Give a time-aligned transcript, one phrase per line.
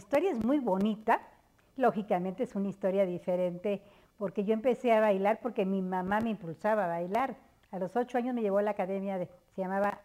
[0.00, 1.20] historia es muy bonita,
[1.76, 3.82] lógicamente es una historia diferente,
[4.16, 7.36] porque yo empecé a bailar porque mi mamá me impulsaba a bailar.
[7.70, 10.00] A los ocho años me llevó a la academia, de, se llamaba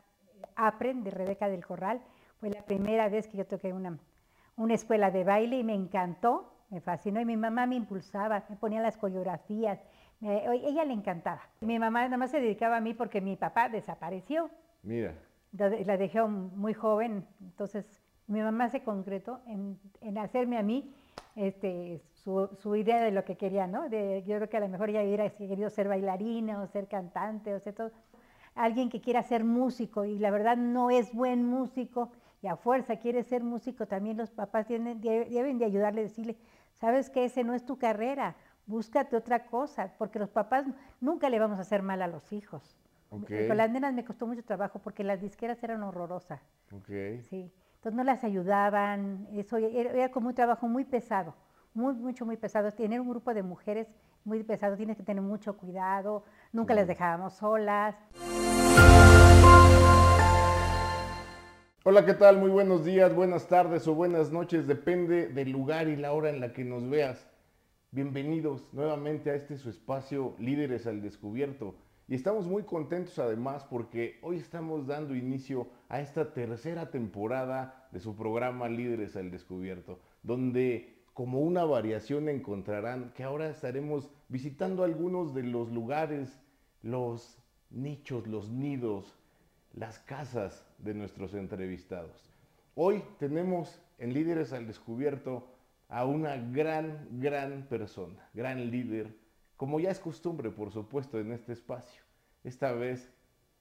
[0.56, 2.02] APREN, de Rebeca del Corral.
[2.40, 3.98] Fue la primera vez que yo toqué una,
[4.58, 7.22] una escuela de baile y me encantó, me fascinó.
[7.22, 9.80] Y mi mamá me impulsaba, me ponía las coreografías,
[10.20, 11.42] me, ella le encantaba.
[11.62, 14.50] Mi mamá nada más se dedicaba a mí porque mi papá desapareció.
[14.84, 15.14] Mira.
[15.54, 20.94] La dejó muy joven, entonces mi mamá se concretó en, en hacerme a mí
[21.36, 23.90] este, su, su, idea de lo que quería, ¿no?
[23.90, 27.54] De, yo creo que a lo mejor ella hubiera querido ser bailarina o ser cantante
[27.54, 27.92] o ser todo.
[28.56, 32.12] Alguien que quiera ser músico y la verdad no es buen músico
[32.42, 36.38] y a fuerza quiere ser músico, también los papás tienen, deben de ayudarle, decirle,
[36.80, 38.36] sabes que ese no es tu carrera,
[38.66, 40.66] búscate otra cosa, porque los papás
[41.02, 42.78] nunca le vamos a hacer mal a los hijos.
[43.10, 43.48] Okay.
[43.48, 46.42] Con las nenas me costó mucho trabajo porque las disqueras eran horrorosas.
[46.72, 47.22] Okay.
[47.24, 47.52] Sí.
[47.86, 51.36] Entonces no las ayudaban, eso era, como un trabajo muy pesado,
[51.76, 52.72] muy, mucho, muy pesado.
[52.72, 53.88] Tener un grupo de mujeres
[54.24, 57.96] muy pesado, tienes que tener mucho cuidado, nunca las dejábamos solas.
[61.84, 62.40] Hola, ¿qué tal?
[62.40, 66.40] Muy buenos días, buenas tardes o buenas noches, depende del lugar y la hora en
[66.40, 67.30] la que nos veas.
[67.92, 71.76] Bienvenidos nuevamente a este su espacio Líderes al Descubierto.
[72.08, 78.00] Y estamos muy contentos además porque hoy estamos dando inicio a esta tercera temporada de
[78.00, 85.34] su programa Líderes al Descubierto, donde como una variación encontrarán que ahora estaremos visitando algunos
[85.34, 86.40] de los lugares,
[86.84, 87.40] los
[87.72, 89.18] nichos, los nidos,
[89.74, 92.30] las casas de nuestros entrevistados.
[92.76, 95.48] Hoy tenemos en Líderes al Descubierto
[95.90, 99.25] a una gran, gran persona, gran líder,
[99.58, 102.04] como ya es costumbre, por supuesto, en este espacio.
[102.44, 103.12] Esta vez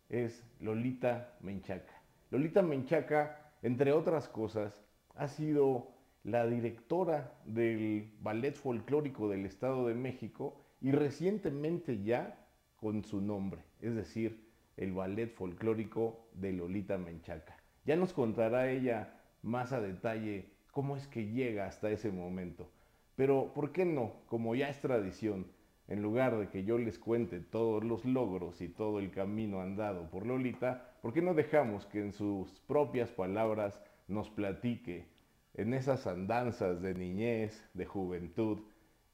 [0.08, 2.02] es Lolita Menchaca.
[2.30, 4.74] Lolita Menchaca, entre otras cosas,
[5.14, 5.88] ha sido
[6.24, 13.62] la directora del Ballet Folclórico del Estado de México y recientemente ya con su nombre,
[13.80, 17.56] es decir, el Ballet Folclórico de Lolita Menchaca.
[17.84, 22.70] Ya nos contará ella más a detalle cómo es que llega hasta ese momento.
[23.16, 24.12] Pero, ¿por qué no?
[24.26, 25.46] Como ya es tradición,
[25.88, 30.10] en lugar de que yo les cuente todos los logros y todo el camino andado
[30.10, 35.06] por Lolita, ¿por qué no dejamos que en sus propias palabras nos platique
[35.54, 38.60] en esas andanzas de niñez, de juventud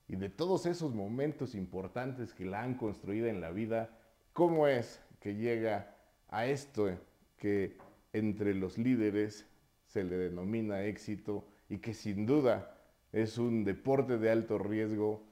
[0.08, 3.90] y de todos esos momentos importantes que la han construido en la vida,
[4.32, 5.96] cómo es que llega
[6.28, 6.88] a esto
[7.36, 7.76] que
[8.12, 9.46] entre los líderes
[9.86, 12.76] se le denomina éxito y que sin duda
[13.12, 15.29] es un deporte de alto riesgo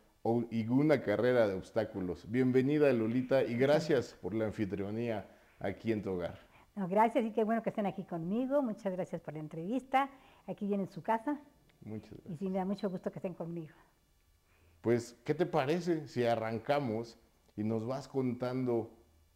[0.50, 2.30] y una carrera de obstáculos.
[2.30, 5.26] Bienvenida Lolita y gracias por la anfitrionía
[5.60, 6.38] aquí en tu hogar.
[6.76, 8.62] No, gracias y qué bueno que estén aquí conmigo.
[8.62, 10.10] Muchas gracias por la entrevista.
[10.46, 11.40] Aquí viene su casa.
[11.80, 12.34] Muchas gracias.
[12.34, 13.74] Y sí, me da mucho gusto que estén conmigo.
[14.80, 17.18] Pues, ¿qué te parece si arrancamos
[17.56, 18.90] y nos vas contando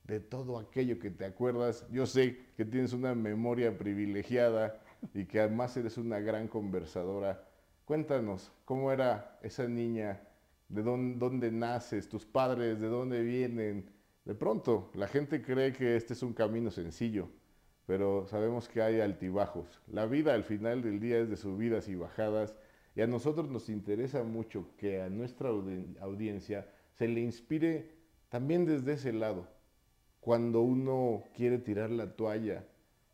[0.04, 1.86] de todo aquello que te acuerdas?
[1.90, 4.80] Yo sé que tienes una memoria privilegiada
[5.14, 7.42] y que además eres una gran conversadora.
[7.84, 10.20] Cuéntanos, ¿cómo era esa niña?
[10.72, 12.08] ¿De dónde, naces?
[12.08, 12.80] ¿Tus padres?
[12.80, 13.90] ¿De dónde vienen?
[14.24, 17.28] De pronto, la gente cree que este es un camino sencillo,
[17.84, 19.82] pero sabemos que hay altibajos.
[19.86, 22.54] La vida al final del día es de subidas y bajadas
[22.94, 25.50] y a nosotros nos interesa mucho que a nuestra
[26.00, 27.90] audiencia se le inspire
[28.30, 29.48] también desde ese lado.
[30.20, 32.64] Cuando uno quiere tirar la toalla,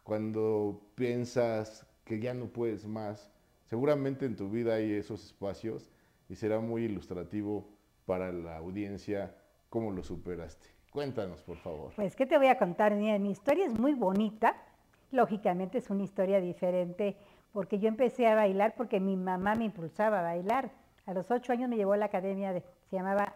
[0.05, 3.33] cuando piensas que ya no puedes más,
[3.65, 5.91] seguramente en tu vida hay esos espacios
[6.28, 7.69] y será muy ilustrativo
[8.06, 9.34] para la audiencia
[9.69, 10.69] cómo lo superaste.
[10.93, 11.93] Cuéntanos, por favor.
[11.97, 12.94] Pues, ¿qué te voy a contar?
[12.94, 14.56] Mi historia es muy bonita.
[15.11, 17.16] Lógicamente es una historia diferente
[17.53, 20.71] porque yo empecé a bailar porque mi mamá me impulsaba a bailar.
[21.06, 23.34] A los ocho años me llevó a la academia, de, se llamaba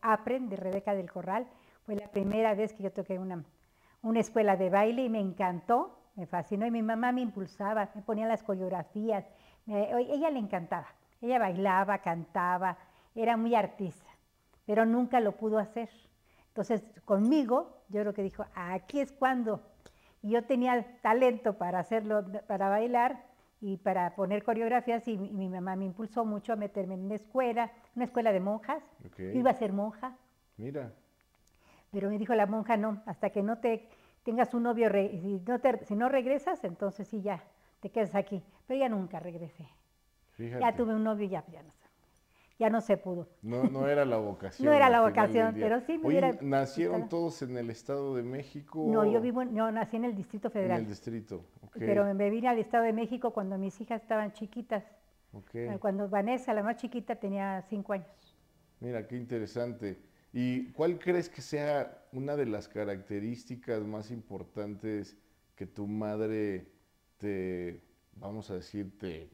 [0.00, 1.46] APREN, de Rebeca del Corral.
[1.84, 3.44] Fue la primera vez que yo toqué una,
[4.02, 8.02] una escuela de baile y me encantó me fascinó y mi mamá me impulsaba, me
[8.02, 9.24] ponía las coreografías,
[9.66, 10.86] ella le encantaba,
[11.24, 12.76] ella bailaba, cantaba,
[13.14, 14.10] era muy artista,
[14.66, 15.88] pero nunca lo pudo hacer.
[16.48, 19.62] Entonces conmigo, yo creo que dijo, aquí es cuando.
[20.22, 23.24] Y yo tenía talento para hacerlo, para bailar
[23.60, 27.72] y para poner coreografías y mi, mamá me impulsó mucho a meterme en una escuela,
[27.94, 28.82] una escuela de monjas.
[29.18, 30.16] iba a ser monja.
[30.56, 30.92] Mira.
[31.90, 33.88] Pero me dijo la monja, no, hasta que no te
[34.22, 37.42] tengas un novio, si, no si no regresas, entonces sí ya,
[37.80, 38.42] te quedas aquí.
[38.66, 39.68] Pero ya nunca regresé.
[40.38, 41.84] Ya tuve un novio y ya, ya no sé.
[42.58, 43.28] Ya no se pudo.
[43.42, 44.66] No, no era la vocación.
[44.68, 46.32] no era la vocación, pero sí me hubiera...
[46.40, 48.86] ¿Nacieron todos en el Estado de México?
[48.88, 50.78] No, yo vivo, yo nací en el Distrito Federal.
[50.78, 51.44] En el Distrito,
[51.74, 54.84] Pero me vine al Estado de México cuando mis hijas estaban chiquitas.
[55.32, 55.78] Ok.
[55.80, 58.06] Cuando Vanessa, la más chiquita, tenía cinco años.
[58.78, 59.98] Mira, qué interesante.
[60.32, 65.16] ¿Y cuál crees que sea una de las características más importantes
[65.54, 66.66] que tu madre
[67.18, 67.80] te,
[68.16, 69.30] vamos a decir, te,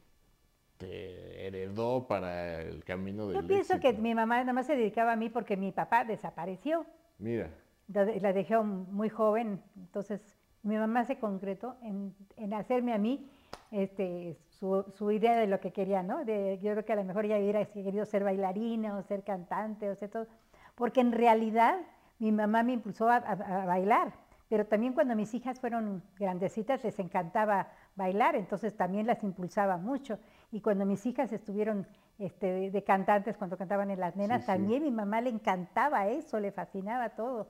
[0.81, 5.13] te heredó para el camino del Yo pienso que mi mamá nada más se dedicaba
[5.13, 6.85] a mí porque mi papá desapareció.
[7.19, 7.49] Mira,
[7.87, 12.97] La, de- la dejó muy joven, entonces mi mamá se concretó en, en hacerme a
[12.97, 13.29] mí
[13.71, 16.25] este, su, su idea de lo que quería, ¿no?
[16.25, 19.89] De, yo creo que a lo mejor ella hubiera querido ser bailarina o ser cantante
[19.89, 20.27] o ser todo,
[20.75, 21.77] porque en realidad
[22.19, 24.13] mi mamá me impulsó a, a- a bailar,
[24.49, 30.19] pero también cuando mis hijas fueron grandecitas les encantaba bailar, entonces también las impulsaba mucho.
[30.51, 31.87] Y cuando mis hijas estuvieron
[32.19, 34.47] este, de, de cantantes, cuando cantaban en las nenas, sí.
[34.47, 37.47] también mi mamá le encantaba eso, le fascinaba todo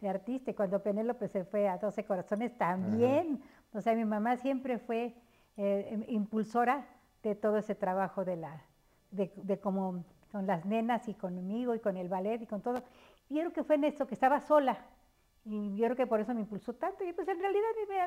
[0.00, 0.50] de artista.
[0.50, 3.42] Y cuando Penélope se fue a 12 Corazones, también.
[3.72, 5.14] O sea, mi mamá siempre fue
[5.56, 6.84] eh, im- impulsora
[7.22, 8.60] de todo ese trabajo de la,
[9.10, 12.82] de, de como con las nenas y conmigo y con el ballet y con todo.
[13.30, 14.78] Y yo creo que fue en eso, que estaba sola.
[15.44, 17.02] Y yo creo que por eso me impulsó tanto.
[17.04, 17.62] Y pues en realidad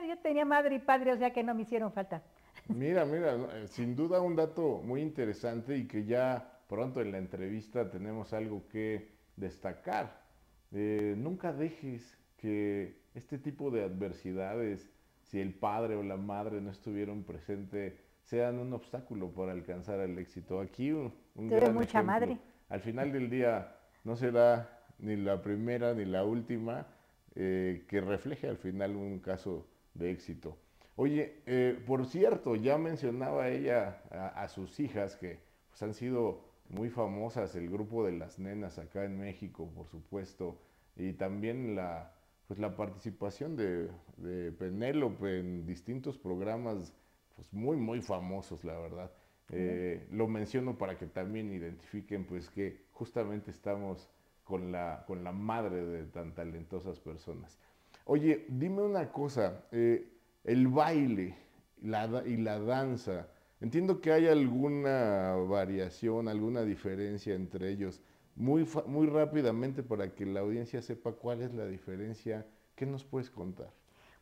[0.07, 2.21] yo tenía madre y padre, o sea que no me hicieron falta.
[2.68, 7.18] Mira, mira, eh, sin duda un dato muy interesante y que ya pronto en la
[7.18, 10.24] entrevista tenemos algo que destacar.
[10.72, 14.90] Eh, nunca dejes que este tipo de adversidades,
[15.24, 17.94] si el padre o la madre no estuvieron presentes,
[18.24, 20.60] sean un obstáculo para alcanzar el éxito.
[20.60, 22.04] Aquí un, un gran mucha ejemplo.
[22.04, 22.40] madre.
[22.69, 26.88] Al final del día no será ni la primera ni la última
[27.36, 30.57] eh, que refleje al final un caso de éxito.
[30.97, 35.39] Oye, eh, por cierto, ya mencionaba ella a, a sus hijas que
[35.69, 40.57] pues, han sido muy famosas, el grupo de las nenas acá en México, por supuesto,
[40.95, 42.13] y también la,
[42.47, 46.94] pues, la participación de, de Penélope en distintos programas
[47.36, 49.12] pues, muy, muy famosos, la verdad.
[49.51, 54.09] Eh, lo menciono para que también identifiquen pues que justamente estamos
[54.44, 57.59] con la, con la madre de tan talentosas personas.
[58.06, 60.14] Oye, dime una cosa, eh,
[60.45, 61.36] el baile
[61.81, 63.27] y la danza,
[63.62, 68.01] entiendo que hay alguna variación, alguna diferencia entre ellos.
[68.36, 72.45] Muy, muy rápidamente para que la audiencia sepa cuál es la diferencia,
[72.75, 73.69] ¿qué nos puedes contar?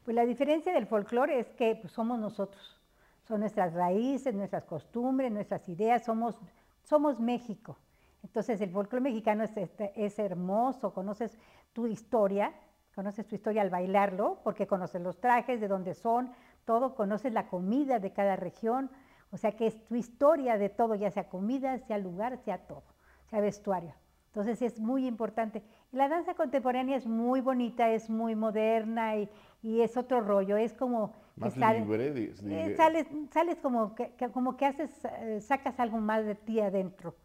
[0.06, 2.80] Pues la diferencia del folclore es que pues, somos nosotros,
[3.28, 6.38] son nuestras raíces, nuestras costumbres, nuestras ideas, somos,
[6.84, 7.78] somos México.
[8.22, 11.38] Entonces el folclore mexicano es, este- es hermoso, conoces
[11.74, 12.54] tu historia,
[12.94, 16.32] conoces tu historia al bailarlo, porque conoces los trajes, de dónde son,
[16.66, 18.90] todo, conoces la comida de cada región,
[19.32, 22.84] o sea que es tu historia de todo, ya sea comida, sea lugar, sea todo,
[23.30, 23.94] sea vestuario.
[24.28, 25.62] Entonces es muy importante.
[25.92, 29.30] Y la danza contemporánea es muy bonita, es muy moderna y,
[29.62, 32.76] y es otro rollo, es como que Más libre, eh, libre.
[32.76, 34.90] sales, sales como que, que- como que haces,
[35.20, 37.16] eh, sacas algo más de ti adentro,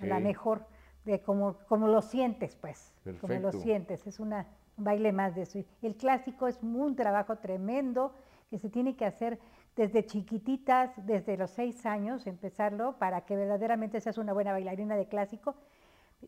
[0.00, 0.22] a la Ok.
[0.22, 0.66] mejor,
[1.04, 4.46] de como, como lo sientes, pues, como lo sientes, es una,
[4.78, 5.58] un baile más de eso.
[5.58, 8.14] Y El clásico es un trabajo tremendo
[8.48, 9.38] que se tiene que hacer
[9.76, 15.06] desde chiquititas, desde los seis años, empezarlo para que verdaderamente seas una buena bailarina de
[15.06, 15.54] clásico,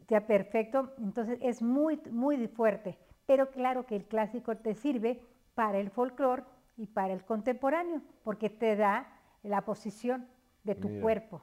[0.09, 0.93] sea perfecto.
[0.99, 5.21] Entonces es muy, muy fuerte, pero claro que el clásico te sirve
[5.55, 6.45] para el folclore
[6.77, 9.09] y para el contemporáneo, porque te da
[9.43, 10.27] la posición
[10.65, 11.03] de tu Mira.
[11.03, 11.43] cuerpo.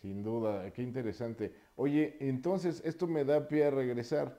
[0.00, 1.54] Sin duda, qué interesante.
[1.76, 4.38] Oye, entonces esto me da pie a regresar.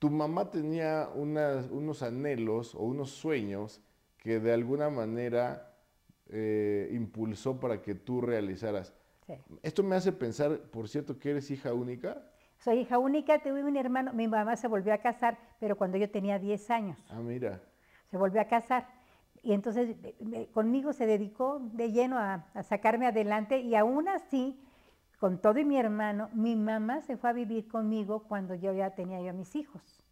[0.00, 3.82] Tu mamá tenía unas- unos anhelos o unos sueños
[4.16, 5.66] que de alguna manera
[6.32, 8.94] eh, impulsó para que tú realizaras.
[9.26, 9.34] Sí.
[9.62, 12.22] Esto me hace pensar, por cierto, que eres hija única.
[12.58, 16.08] Soy hija única, tuve un hermano, mi mamá se volvió a casar, pero cuando yo
[16.10, 17.60] tenía 10 años, Ah, mira,
[18.10, 18.86] se volvió a casar.
[19.42, 24.56] Y entonces me- conmigo se dedicó de lleno a, a sacarme adelante y aún así,
[25.20, 28.94] con todo y mi hermano, mi mamá se fue a vivir conmigo cuando yo ya
[28.94, 30.02] tenía yo a mis hijos.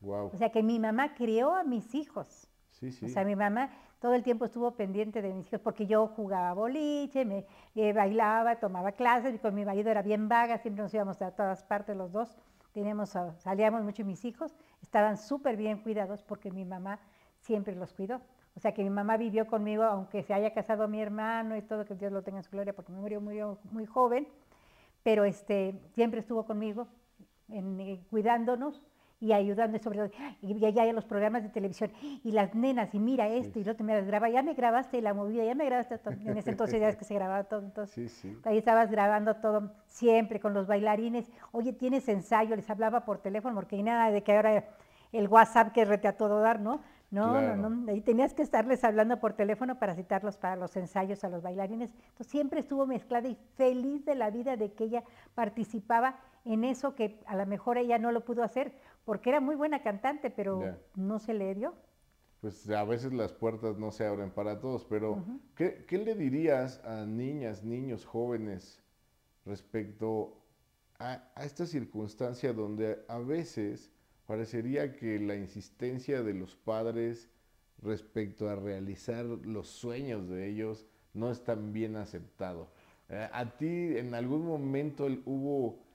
[0.00, 0.30] wow.
[0.34, 2.50] O sea que mi mamá crió a mis hijos.
[2.72, 3.06] Sí, sí.
[3.06, 3.70] O sea, mi mamá
[4.00, 7.46] todo el tiempo estuvo pendiente de mis hijos porque yo jugaba boliche, me
[7.76, 11.30] eh, bailaba, tomaba clases y con mi marido era bien vaga, siempre nos íbamos a
[11.30, 12.36] todas partes los dos,
[12.72, 16.98] teníamos, ah, salíamos mucho y mis hijos estaban súper bien cuidados porque mi mamá
[17.38, 18.20] siempre los cuidó.
[18.56, 21.84] O sea que mi mamá vivió conmigo, aunque se haya casado mi hermano y todo,
[21.84, 23.38] que Dios lo tenga en su gloria, porque me murió muy,
[23.70, 24.26] muy joven,
[25.06, 26.88] pero este, siempre estuvo conmigo
[27.48, 28.82] en, eh, cuidándonos
[29.20, 30.10] y ayudando sobre todo,
[30.42, 31.92] y ya, ya los programas de televisión,
[32.24, 35.14] y las nenas, y mira esto, y lo te me graba, ya me grabaste la
[35.14, 36.12] movida, ya me grabaste todo.
[36.14, 38.36] En ese entonces ya es que se grababa todo, entonces Sí, sí.
[38.42, 41.30] ahí estabas grabando todo siempre con los bailarines.
[41.52, 42.56] Oye, ¿tienes ensayo?
[42.56, 44.64] Les hablaba por teléfono, porque hay nada de que ahora
[45.12, 46.80] el WhatsApp que rete a todo dar, ¿no?
[47.10, 47.56] No, Claro.
[47.56, 47.92] no, no.
[47.94, 51.92] Y tenías que estarles hablando por teléfono para citarlos para los ensayos a los bailarines.
[51.94, 56.94] Entonces siempre estuvo mezclada y feliz de la vida de que ella participaba en eso
[56.94, 58.72] que a lo mejor ella no lo pudo hacer,
[59.04, 60.60] porque era muy buena cantante, pero
[60.94, 61.74] no se le dio.
[62.40, 65.24] Pues a veces las puertas no se abren para todos, pero
[65.56, 68.82] ¿qué, qué le dirías a niñas, niños, jóvenes
[69.44, 70.36] respecto
[70.98, 73.90] a, a esta circunstancia donde a veces
[74.26, 77.28] parecería que la insistencia de los padres
[77.82, 82.68] respecto a realizar los sueños de ellos no es tan bien aceptado?
[83.08, 85.86] Eh, ¿A ti en algún momento hubo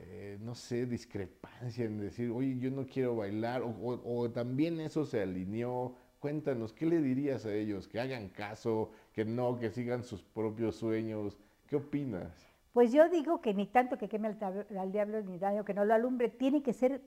[0.00, 5.22] eh, no sé, discrepancia en decir, oye, yo no quiero bailar, o, también eso se
[5.22, 5.94] alineó.
[6.20, 7.86] Cuéntanos, ¿qué le dirías a ellos?
[7.88, 11.36] Que hagan caso, que no, que sigan sus propios sueños.
[11.68, 12.32] ¿Qué opinas?
[12.72, 15.84] Pues yo digo que ni tanto que queme al, al diablo ni daño que no
[15.84, 17.02] lo alumbre, tiene que ser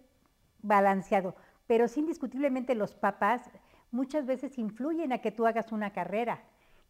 [0.61, 1.35] balanceado.
[1.67, 3.49] Pero sí, indiscutiblemente los papás
[3.91, 6.41] muchas veces influyen a que tú hagas una carrera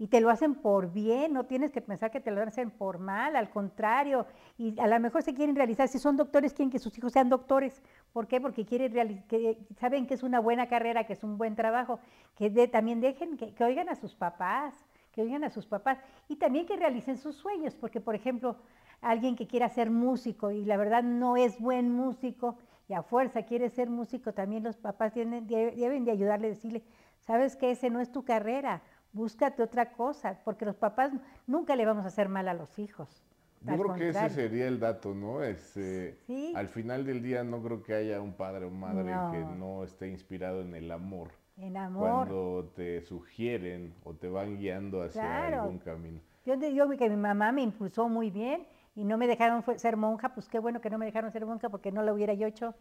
[0.01, 2.98] y te lo hacen por bien, no tienes que pensar que te lo hacen por
[2.98, 4.25] mal, al contrario,
[4.58, 7.30] y a lo mejor se quieren realizar, si son doctores, quieren que sus hijos sean
[7.30, 7.84] doctores.
[8.12, 8.42] ¿Por qué?
[8.42, 12.00] Porque quieren que saben que es una buena carrera, que es un buen trabajo,
[12.36, 14.74] que también dejen que, que oigan a sus papás,
[15.12, 18.56] que oigan a sus papás y también que realicen sus sueños, porque por ejemplo,
[19.01, 22.58] alguien que quiera ser músico y la verdad no es buen músico
[22.92, 26.84] y a fuerza quiere ser músico, también los papás tienen, de- deben de ayudarle, decirle,
[27.22, 28.82] sabes que ese no es tu carrera,
[29.14, 31.14] búscate otra cosa, porque los papás
[31.48, 33.24] nunca le vamos a hacer mal a los hijos.
[33.62, 35.42] Yo creo que ese sería el dato, ¿no?
[35.42, 36.52] Este, Sí.
[36.54, 39.56] Al final del día no creo que haya un padre o madre que No.
[39.56, 41.30] no esté inspirado en el amor.
[41.58, 42.10] En amor.
[42.28, 45.62] Cuando te sugieren o te van guiando hacia Claro.
[45.62, 46.20] algún camino.
[46.46, 49.98] Yo te digo que mi mamá me impulsó muy bien y no me dejaron ser
[49.98, 52.48] monja, pues qué bueno que no me dejaron ser monja porque no lo hubiera yo
[52.48, 52.76] hecho.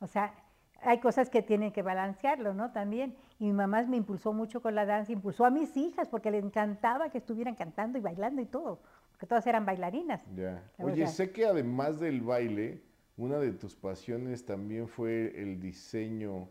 [0.00, 0.34] O sea,
[0.82, 2.72] hay cosas que tienen que balancearlo, ¿no?
[2.72, 3.16] También.
[3.38, 6.38] Y mi mamá me impulsó mucho con la danza, impulsó a mis hijas porque le
[6.38, 10.24] encantaba que estuvieran cantando y bailando y todo, porque todas eran bailarinas.
[10.34, 10.62] Ya.
[10.78, 12.82] Oye, sé que además del baile,
[13.16, 16.48] una de tus pasiones también fue el diseño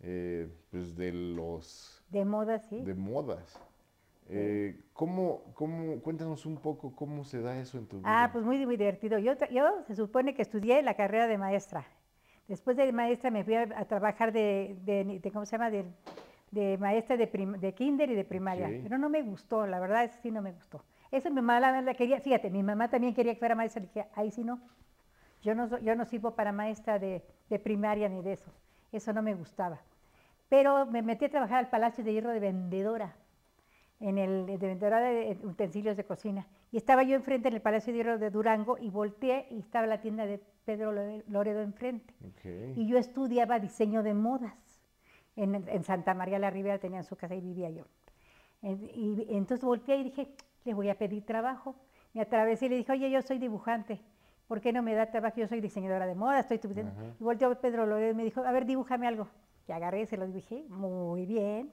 [0.00, 2.82] eh, pues de los De moda, sí.
[2.82, 3.58] de modas.
[4.28, 8.24] Eh, ¿cómo, cómo, cuéntanos un poco cómo se da eso en tu vida?
[8.24, 9.18] Ah, pues muy, muy divertido.
[9.18, 11.84] Yo, yo se supone que estudié la carrera de maestra.
[12.48, 15.70] Después de maestra me fui a, a trabajar de, de- de- ¿cómo se llama?
[15.70, 15.84] De,
[16.50, 18.68] de maestra de, prim- de kinder y de primaria.
[18.68, 18.74] Ok.
[18.82, 20.84] Pero no me gustó, la verdad, sí no me gustó.
[21.10, 23.88] Eso mi mamá la, la quería, fíjate, mi mamá también quería que fuera maestra, le
[23.88, 24.60] dije, ahí sí no.
[25.42, 28.52] Yo no, yo no sirvo para maestra de, de primaria ni de eso.
[28.92, 29.80] Eso no me gustaba.
[30.48, 33.14] Pero me metí a trabajar al Palacio de Hierro de vendedora
[34.00, 36.46] en el de vendedora de utensilios de cocina.
[36.70, 39.86] Y estaba yo enfrente en el Palacio de Hierro de Durango y volteé y estaba
[39.86, 42.12] la tienda de Pedro Lore- Loredo enfrente.
[42.76, 44.54] Y yo estudiaba diseño de modas.
[45.36, 47.84] En, en Santa María la Ribera tenían su casa y vivía yo.
[48.62, 50.28] En- Y, entonces volteé y dije,
[50.64, 51.74] le voy a pedir trabajo.
[52.14, 54.00] Me atravesé y le dije, oye, yo soy dibujante.
[54.48, 55.36] ¿Por qué no me da trabajo?
[55.40, 56.68] Yo soy diseñadora de moda, estoy tu-.
[57.20, 59.28] Y volteó Pedro Loredo y me dijo, a ver, dibújame algo.
[59.68, 61.72] Y agarré, se lo dibujé, muy bien.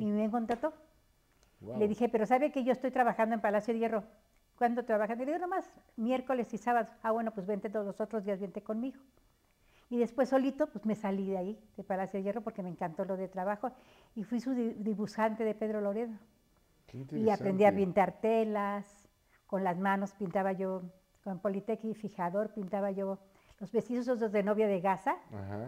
[0.00, 0.72] Y me contrató.
[1.64, 1.78] Wow.
[1.78, 4.04] Le dije, pero ¿sabe que yo estoy trabajando en Palacio de Hierro?
[4.56, 5.18] ¿Cuándo trabajan?
[5.18, 6.88] Le digo, nomás miércoles y sábados.
[7.02, 8.98] Ah, bueno, pues vente todos los otros días, vente conmigo.
[9.90, 13.04] Y después solito, pues me salí de ahí, de Palacio de Hierro, porque me encantó
[13.04, 13.70] lo de trabajo.
[14.14, 16.12] Y fui su di- dibujante de Pedro Loredo.
[16.86, 19.08] Qué Y aprendí a pintar telas,
[19.46, 20.82] con las manos pintaba yo,
[21.22, 23.18] con Politec y fijador pintaba yo
[23.60, 25.16] los vestidos esos de novia de gasa,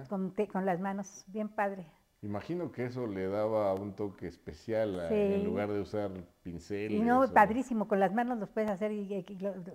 [0.08, 1.86] con, te- con las manos, bien padre.
[2.22, 6.10] Imagino que eso le daba un toque especial a- en lugar de usar
[6.42, 6.98] pinceles.
[6.98, 9.24] Y no, o- y con las manos los puedes hacer y,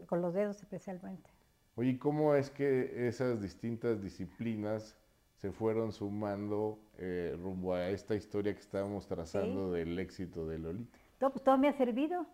[0.07, 1.29] con los dedos especialmente.
[1.75, 4.97] Oye, ¿cómo es que esas distintas disciplinas
[5.37, 10.99] se fueron sumando eh, rumbo a esta historia que estábamos trazando del éxito de Lolita?
[11.19, 12.25] Todo, pues, todo me ha servido.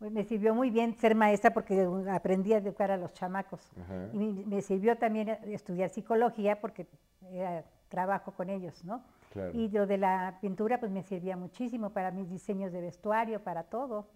[0.00, 3.60] Me sirvió muy bien ser maestra porque aprendí a educar a los chamacos.
[3.80, 4.08] Ajá.
[4.12, 6.86] Y me, me sirvió también estudiar psicología porque
[7.30, 9.04] era trabajo con ellos, ¿no?
[9.32, 9.58] Claro.
[9.58, 13.64] Y lo de la pintura pues me servía muchísimo para mis diseños de vestuario, para
[13.64, 14.06] todo.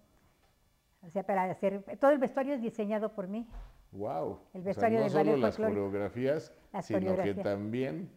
[1.01, 3.47] O sea, para hacer, todo el vestuario es diseñado por mí.
[3.91, 4.39] Wow.
[4.53, 8.09] El vestuario no del solo las coreografías, Las sino que también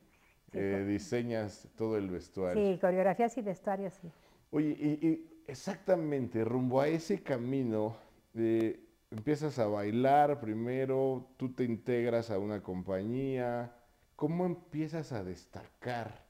[0.53, 2.73] Sí, eh, diseñas todo el vestuario.
[2.73, 4.11] Sí, coreografías y vestuarios, sí.
[4.51, 7.97] Oye, y, y exactamente, rumbo a ese camino,
[8.35, 8.81] eh,
[9.13, 13.73] empiezas a bailar primero, tú te integras a una compañía,
[14.17, 16.30] ¿cómo empiezas a destacar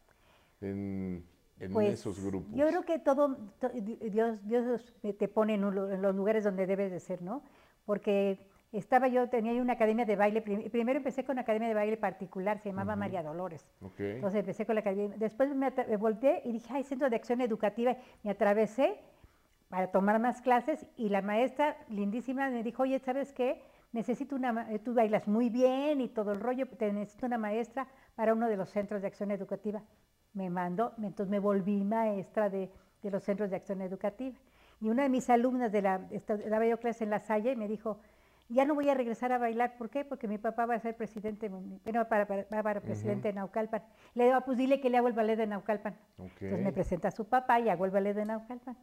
[0.61, 1.25] en,
[1.59, 2.52] en Pues, esos grupos?
[2.55, 6.14] Yo creo que todo, to- di- Dios, Dios te pone en, un lu- en los
[6.14, 7.43] lugares donde debes de ser, ¿no?
[7.85, 8.38] Porque
[8.73, 11.97] estaba yo, tenía una academia de baile, prim- primero empecé con una academia de baile
[11.97, 13.67] particular, se llamaba María Dolores.
[14.17, 17.40] Entonces empecé con la academia, después me, me volteé y dije, ay, Centro de Acción
[17.40, 19.00] Educativa, me atravesé
[19.69, 23.62] para tomar más clases y la maestra lindísima me dijo, oye, ¿sabes qué?
[23.93, 27.88] Necesito una, eh, tú bailas muy bien y todo el rollo, te necesito una maestra
[28.14, 29.83] para uno de los centros de acción educativa.
[30.32, 32.70] Me mandó, entonces me volví maestra de,
[33.02, 34.37] de los centros de acción educativa.
[34.80, 36.00] Y una de mis alumnas de la,
[36.49, 37.99] daba yo clase en La Salle y me dijo,
[38.49, 40.04] ya no voy a regresar a bailar, ¿por qué?
[40.04, 43.82] Porque mi papá va a ser presidente, bueno, para, para, va para presidente de Naucalpan.
[44.14, 45.94] Le digo, "Ah, pues dile que le hago el ballet de Naucalpan.
[46.46, 48.76] Entonces me presenta a su papá y hago el ballet de Naucalpan.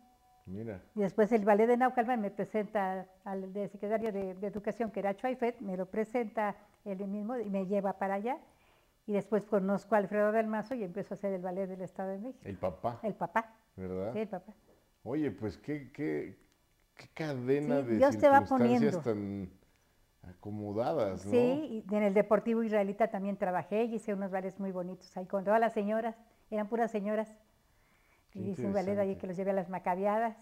[0.46, 0.80] Mira.
[0.96, 5.02] Y después el ballet de Naucalpan me presenta al de secretario de, de Educación, que
[5.02, 8.38] era Chuaifet, me lo presenta él mismo y me lleva para allá.
[9.08, 12.10] Y después conozco a Alfredo del Mazo y empiezo a hacer el ballet del Estado
[12.10, 12.42] de México.
[12.44, 14.12] El papá, El papá, ¿verdad?
[14.14, 14.54] sí, el papá.
[15.04, 16.38] Oye, pues qué, qué,
[16.96, 19.50] qué cadena Sí, de Dios te va circunstancias tan
[20.24, 21.32] acomodadas, ¿no?
[21.32, 25.26] Sí, y en el Deportivo Israelita también trabajé y hice unos ballets muy bonitos ahí
[25.26, 26.18] con todas las señoras,
[26.52, 27.34] eran puras señoras.
[28.32, 29.22] Qué Y hice un ballet ahí interesante.
[29.22, 30.36] que los llevé a las macabiadas.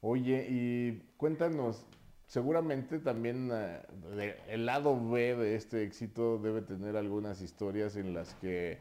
[0.00, 1.84] Oye, y cuéntanos,
[2.28, 3.80] seguramente también eh,
[4.14, 8.78] de- el lado B de este éxito debe tener algunas historias en las que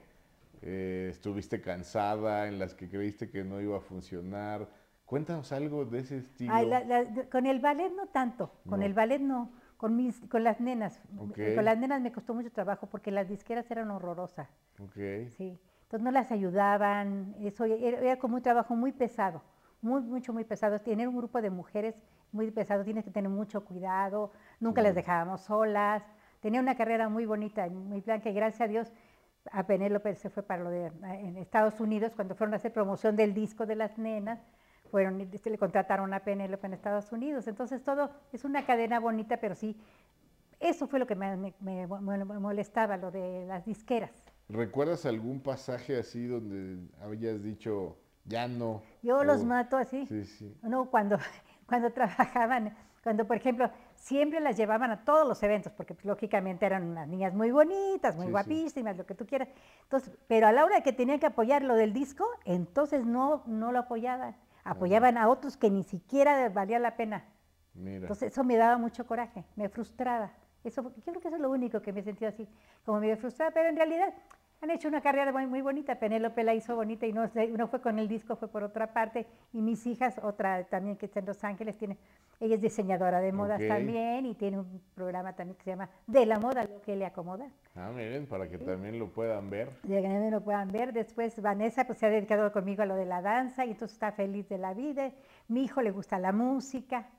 [0.61, 4.67] eh, estuviste cansada, en las que creíste que no iba a funcionar.
[5.05, 6.51] Cuéntanos algo de ese estilo.
[6.53, 8.85] Ay, la- con el ballet no tanto, con No.
[8.85, 10.99] el ballet no, con mis, con las nenas.
[11.17, 11.37] Ok.
[11.55, 14.49] Con las nenas me costó mucho trabajo porque las disqueras eran horrorosas,
[14.83, 14.95] Ok,
[15.37, 15.57] sí.
[15.83, 19.41] Entonces no las ayudaban, eso era, era como un trabajo muy pesado,
[19.87, 20.79] muy, mucho, muy pesado.
[20.81, 25.41] Tener un grupo de mujeres muy pesado, tienes que tener mucho cuidado, nunca las dejábamos
[25.41, 26.03] solas.
[26.41, 28.93] Tenía una carrera muy bonita, muy blanca y gracias a Dios
[29.51, 33.15] a Penélope se fue para lo de en Estados Unidos cuando fueron a hacer promoción
[33.15, 34.39] del disco de las nenas
[34.91, 38.99] fueron y se le contrataron a Penélope en Estados Unidos entonces todo es una cadena
[38.99, 39.77] bonita pero sí
[40.59, 44.11] eso fue lo que me, me- me- me molestaba lo de las disqueras
[44.49, 48.81] ¿Recuerdas algún pasaje así donde habías dicho, ya no?
[49.01, 50.57] yo los o- mato así Sí, sí.
[50.61, 51.17] no cuando
[51.67, 56.65] cuando trabajaban cuando por ejemplo siempre las llevaban a todos los eventos porque pues, lógicamente
[56.65, 58.31] eran unas niñas muy bonitas muy Sí, sí.
[58.31, 59.47] guapísimas lo que tú quieras
[59.83, 63.71] entonces pero a la hora que tenían que apoyar lo del disco entonces no no
[63.71, 67.23] lo apoyaban apoyaban a otros que ni siquiera valía la pena
[67.73, 67.97] Mira.
[68.01, 70.31] entonces eso me daba mucho coraje me frustraba
[70.63, 72.45] eso yo creo que eso es lo único que me he sentido así
[72.83, 74.13] como medio frustrada pero en realidad
[74.61, 75.99] han hecho una carrera muy, muy bonita.
[75.99, 77.27] Penélope la hizo bonita y no,
[77.67, 79.27] fue con el disco, fue por otra parte.
[79.53, 81.97] Y mis hijas, otra también que está en Los Ángeles, tiene,
[82.39, 86.25] ella es diseñadora de modas también y tiene un programa también que se llama De
[86.25, 87.47] la moda, lo que le acomoda.
[87.75, 89.69] Ah, miren, para que también lo puedan ver.
[89.83, 90.93] Ya que no lo puedan ver.
[90.93, 94.11] Después Vanessa pues, se ha dedicado conmigo a lo de la danza y entonces está
[94.11, 95.11] feliz de la vida.
[95.47, 97.09] Mi hijo le gusta la música,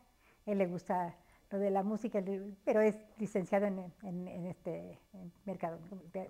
[0.45, 1.15] él le gusta
[1.51, 2.23] lo de la música,
[2.65, 5.79] pero es licenciado en, en- en este en mercado,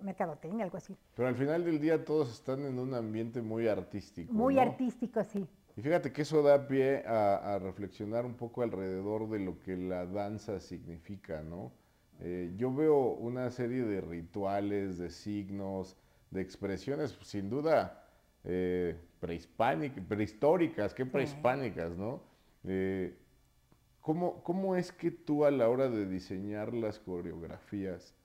[0.01, 0.95] mercadotecnia, algo así.
[1.15, 4.31] Pero al final del día todos están en un ambiente muy artístico.
[4.33, 4.61] Muy ¿no?
[4.61, 5.45] artístico, sí.
[5.75, 9.77] Y fíjate que eso da pie a, a reflexionar un poco alrededor de lo que
[9.77, 11.71] la danza significa, ¿no?
[12.21, 15.95] Eh, yo veo una serie de rituales, de signos,
[16.31, 18.05] de expresiones, pues, sin duda
[18.43, 22.21] eh, prehispánicas, prehistóricas, qué prehispánicas, ¿no?
[22.65, 23.17] Eh,
[24.09, 28.15] ¿cómo, ¿Cómo es que tú a la hora de diseñar las coreografías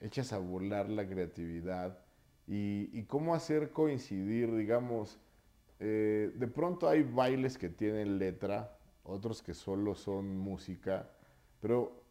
[0.00, 1.98] echas a volar la creatividad
[2.46, 5.18] y, cómo hacer coincidir, digamos,
[5.80, 11.10] eh, de pronto hay bailes que tienen letra, otros que solo son música,
[11.60, 12.04] pero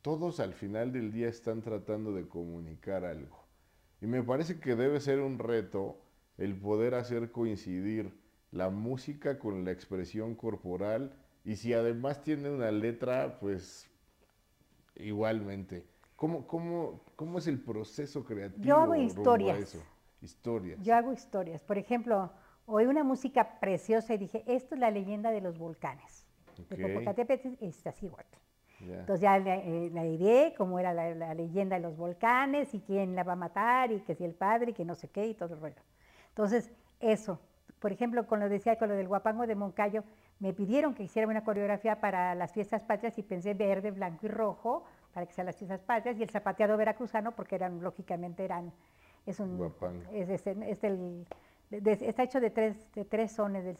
[0.00, 3.44] todos al final del día están tratando de comunicar algo.
[4.00, 5.98] Y me parece que debe ser un reto
[6.38, 8.16] el poder hacer coincidir
[8.52, 13.88] la música con la expresión corporal y si además tiene una letra, pues
[14.96, 15.86] igualmente.
[16.16, 18.64] ¿Cómo, cómo, cómo es el proceso creativo?
[18.64, 19.58] Yo hago historias.
[19.60, 19.78] eso?
[20.20, 20.82] Historias.
[20.82, 21.62] Yo hago historias.
[21.62, 22.32] Por ejemplo,
[22.66, 26.26] oí una música preciosa y dije, esto es la leyenda de los volcanes.
[26.68, 26.92] De Ok.
[26.92, 28.26] Popocatépetl es así, igual.
[28.80, 29.00] Ya.
[29.00, 32.80] Entonces ya la, eh, la ideé, cómo era la, la leyenda de los volcanes y
[32.80, 35.28] quién la va a matar y que si el padre y que no sé qué
[35.28, 35.80] y todo el rollo.
[36.30, 37.38] Entonces, eso.
[37.78, 40.02] Por ejemplo, con lo decía, con lo del guapango de Moncayo,
[40.38, 44.28] me pidieron que hiciera una coreografía para las fiestas patrias y pensé verde, blanco y
[44.28, 48.72] rojo para que sean las fiestas patrias y el zapateado veracruzano porque eran, lógicamente, eran,
[49.24, 50.02] es un, Guapango.
[50.12, 51.26] es, es- es el-
[51.70, 53.76] de- de- está hecho de tres, de tres sones, del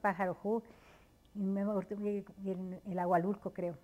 [0.00, 0.62] pájaro ju,
[1.34, 3.76] y, y el, el agualulco, creo.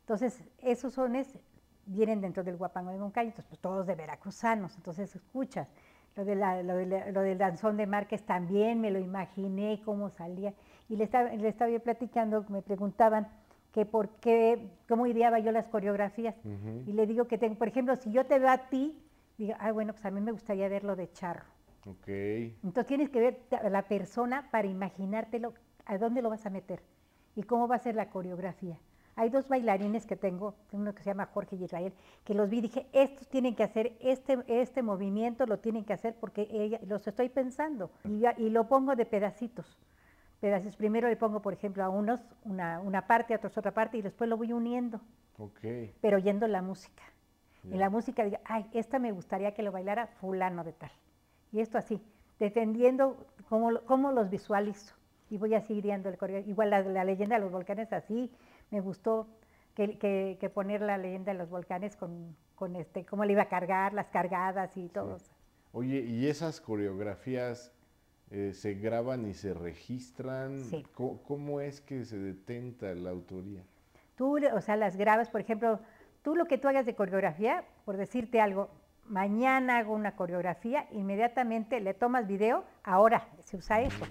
[0.00, 1.38] Entonces, esos sones
[1.86, 5.68] vienen dentro del guapango de Moncayo, entonces pues, todos de veracruzanos, entonces escuchas.
[6.16, 9.80] Lo, de la- lo, de la- lo del danzón de Márquez también me lo imaginé,
[9.84, 10.54] cómo salía.
[10.88, 13.28] Y le estaba, le estaba yo platicando, me preguntaban
[13.76, 16.34] que por qué, cómo ideaba yo las coreografías.
[16.86, 18.98] Y le digo que, tengo, por ejemplo, si yo te veo a ti,
[19.36, 21.44] digo, ah, bueno, pues a mí me gustaría verlo de charro.
[21.86, 22.08] Ok.
[22.08, 25.52] Entonces tienes que ver a la persona para imaginártelo,
[25.84, 26.80] a dónde lo vas a meter
[27.34, 28.78] y cómo va a ser la coreografía.
[29.14, 31.92] Hay dos bailarines que tengo, uno que se llama Jorge y Israel,
[32.24, 35.92] que los vi y dije, estos tienen que hacer este, este movimiento, lo tienen que
[35.92, 37.90] hacer porque ella, los estoy pensando.
[38.04, 39.78] Y, y lo pongo de pedacitos
[40.40, 40.76] pedacitos.
[40.76, 44.02] Primero le pongo, por ejemplo, a unos una, una parte, a otros otra parte, y
[44.02, 45.00] después lo voy uniendo.
[45.38, 45.60] Ok.
[46.00, 47.02] Pero oyendo la música.
[47.70, 50.92] En la música digo, ay, esta me gustaría que lo bailara fulano de tal.
[51.50, 52.00] Y esto así,
[52.38, 54.94] dependiendo cómo, cómo los visualizo.
[55.30, 56.38] Y voy así guiando el coreo.
[56.46, 58.30] Igual la, la, leyenda de los volcanes así,
[58.70, 59.26] me gustó
[59.74, 63.42] que, que, que, poner la leyenda de los volcanes con, con este, cómo le iba
[63.42, 65.18] a cargar, las cargadas y todo.
[65.18, 65.32] Sí.
[65.72, 67.72] Oye, ¿y esas coreografías
[68.30, 70.64] eh, se graban y se registran.
[70.64, 70.84] Sí.
[70.94, 73.62] ¿Cómo, ¿Cómo, es que se detenta la autoría?
[74.16, 75.78] Tú, o sea, las grabas, por ejemplo,
[76.22, 78.68] tú lo que tú hagas de coreografía, por decirte algo,
[79.08, 84.04] mañana hago una coreografía, inmediatamente le tomas video, ahora se usa eso.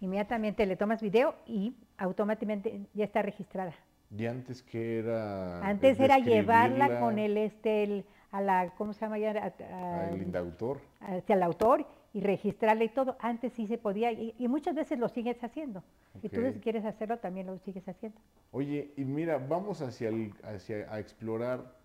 [0.00, 3.74] Inmediatamente le tomas video y automáticamente ya está registrada.
[4.16, 5.66] ¿Y antes qué era?
[5.66, 9.30] Antes era llevarla con el este el, a la ¿cómo se llama ya?
[9.32, 10.80] A, a, el autor.
[11.00, 11.86] Hacia el autor
[12.16, 13.14] y registrarle y todo.
[13.20, 15.84] Antes sí se podía y, y muchas veces lo sigues haciendo.
[16.14, 16.30] Okay.
[16.32, 18.18] Y tú si quieres hacerlo también lo sigues haciendo.
[18.52, 21.76] Oye, y mira, vamos hacia, el, hacia a explorar.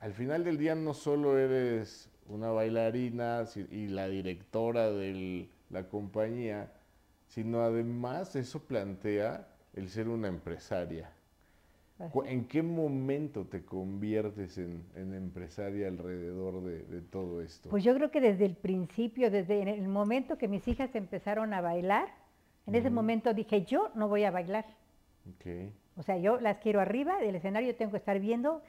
[0.00, 6.72] Al final del día no solo eres una bailarina y la directora de la compañía,
[7.26, 11.10] sino además eso plantea el ser una empresaria.
[12.26, 17.70] ¿En qué momento te conviertes en, en empresaria alrededor de, de, todo esto?
[17.70, 21.62] Pues yo creo que desde el principio, desde el momento que mis hijas empezaron a
[21.62, 22.08] bailar,
[22.66, 22.80] en uh -huh.
[22.80, 24.66] ese momento dije, yo no voy a bailar.
[25.36, 25.72] Okay.
[25.96, 28.62] O sea, yo las quiero arriba del escenario, tengo que estar viendo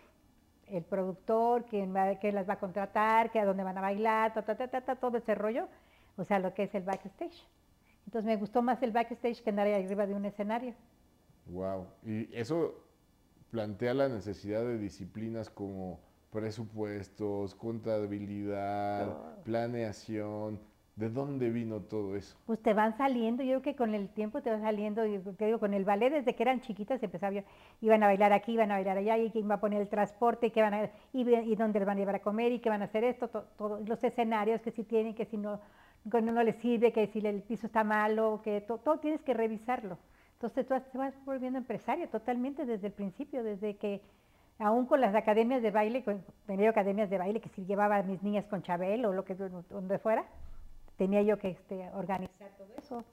[0.67, 4.33] el productor, quién, va, quién las va a contratar, que a dónde van a bailar,
[4.33, 5.67] ta, ta, ta, ta, todo ese rollo,
[6.15, 7.45] o sea, lo que es el backstage.
[8.05, 10.73] Entonces me gustó más el backstage que andar ahí arriba de un escenario.
[11.47, 12.87] Wow, y eso
[13.51, 15.99] plantea la necesidad de disciplinas como
[16.31, 20.60] presupuestos, contabilidad, planeación.
[20.95, 22.36] ¿De dónde vino todo eso?
[22.47, 25.03] Pues te van saliendo, yo creo que con el tiempo te va saliendo,
[25.38, 27.43] te digo, con el ballet desde que eran chiquitas empezaba,
[27.81, 30.47] iban a bailar aquí, iban a bailar allá, y quién va a poner el transporte,
[30.47, 32.69] y qué van a, y, y dónde les van a llevar a comer, y qué
[32.69, 35.62] van a hacer esto, todo, todo los escenarios que si tienen, que si no,
[36.12, 39.36] que no les sirve, que si el piso está malo, que to, todo tienes que
[39.36, 39.99] revisarlo.
[40.38, 44.02] Entonces tú te vas volviendo empresario totalmente desde el principio, desde que
[44.60, 46.06] aún con las academias de baile,
[46.45, 49.34] tenía academias de baile que si llevaba a mis niñas con Chabel o lo que
[49.34, 50.28] donde fuera,
[50.95, 53.04] tenía yo que este, organizar todo eso.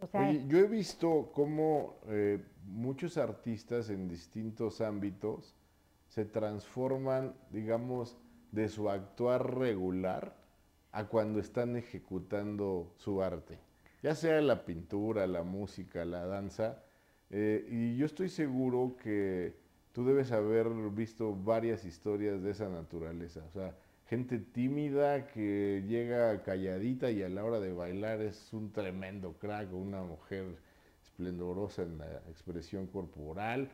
[0.00, 5.56] O sea, yo he visto cómo eh, muchos artistas en distintos ámbitos
[6.08, 8.18] se transforman, digamos,
[8.52, 10.36] de su actuar regular
[10.92, 13.58] a cuando están ejecutando su arte
[14.04, 16.82] ya sea la pintura, la música, la danza.
[17.30, 19.56] Eh, y yo estoy seguro que
[19.92, 23.42] tú debes haber visto varias historias de esa naturaleza.
[23.48, 23.74] O sea,
[24.06, 29.72] gente tímida que llega calladita y a la hora de bailar es un tremendo crack,
[29.72, 30.54] una mujer
[31.02, 33.70] esplendorosa en la expresión corporal.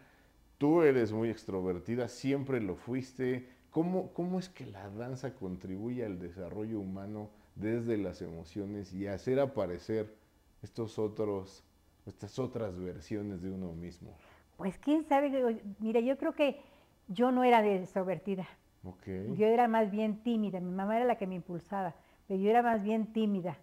[0.58, 3.48] Tú eres muy extrovertida, siempre lo fuiste.
[3.72, 9.40] ¿Cómo, ¿Cómo es que la danza contribuye al desarrollo humano desde las emociones y hacer
[9.40, 10.19] aparecer
[10.62, 11.64] estos otros,
[12.06, 14.16] estas otras versiones de uno mismo?
[14.56, 16.60] Pues quién sabe, mira, yo creo que
[17.08, 18.46] yo no era de extrovertida.
[18.82, 19.34] Okay.
[19.36, 21.94] Yo era más bien tímida, mi mamá era la que me impulsaba,
[22.26, 23.58] pero yo era más bien tímida.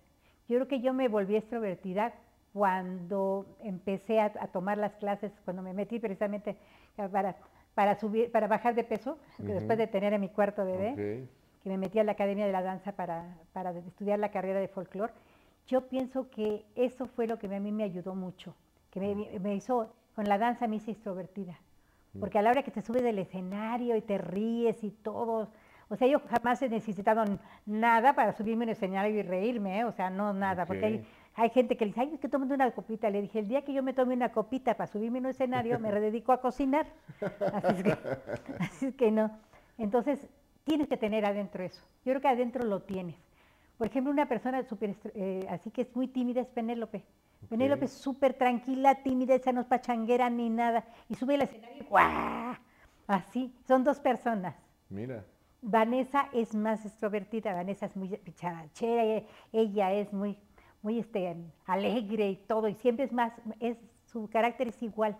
[0.48, 2.14] Yo creo que yo me volví extrovertida
[2.54, 6.58] cuando empecé a, a tomar las clases, cuando me metí precisamente
[7.12, 7.36] para,
[7.74, 9.54] para subir, para bajar de peso, uh -huh.
[9.54, 11.30] después de tener a mi cuarto bebé, okay.
[11.62, 14.68] que me metí a la Academia de la Danza para, para estudiar la carrera de
[14.68, 15.14] folclore
[15.68, 18.56] yo pienso que eso fue lo que a mí me ayudó mucho,
[18.92, 21.60] que me, me hizo, con la danza me hice extrovertida,
[22.20, 25.50] porque a la hora que te subes del escenario y te ríes y todo,
[25.90, 27.24] o sea, yo jamás he necesitado
[27.66, 29.86] nada para subirme en el escenario y reírme, ¿eh?
[29.86, 30.68] o sea, no nada, okay.
[30.68, 33.10] porque hay, hay, gente que le dice, ay, es que tómate una copita.
[33.10, 35.80] Le dije, el día que yo me tome una copita para subirme en un escenario,
[35.80, 36.88] me dedico a cocinar.
[37.54, 37.92] Así es, que,
[38.60, 39.32] así es que no.
[39.78, 40.28] Entonces,
[40.66, 41.82] tienes que tener adentro eso.
[42.04, 43.16] Yo creo que adentro lo tienes.
[43.78, 46.98] Por ejemplo, una persona super, eh, así que es muy tímida es Penélope.
[47.38, 47.50] Okay.
[47.50, 50.86] Penélope es súper tranquila, tímida, esa no es pachanguera ni nada.
[51.10, 52.56] Y sube al escenario y ¡guau!
[53.06, 54.56] Así, son dos personas.
[54.90, 55.24] Mira.
[55.62, 60.38] Vanessa es más extrovertida, Vanessa es muy picharachera, ella es muy,
[60.82, 61.36] muy este,
[61.66, 65.18] alegre y todo, y siempre es más, es, su carácter es igual.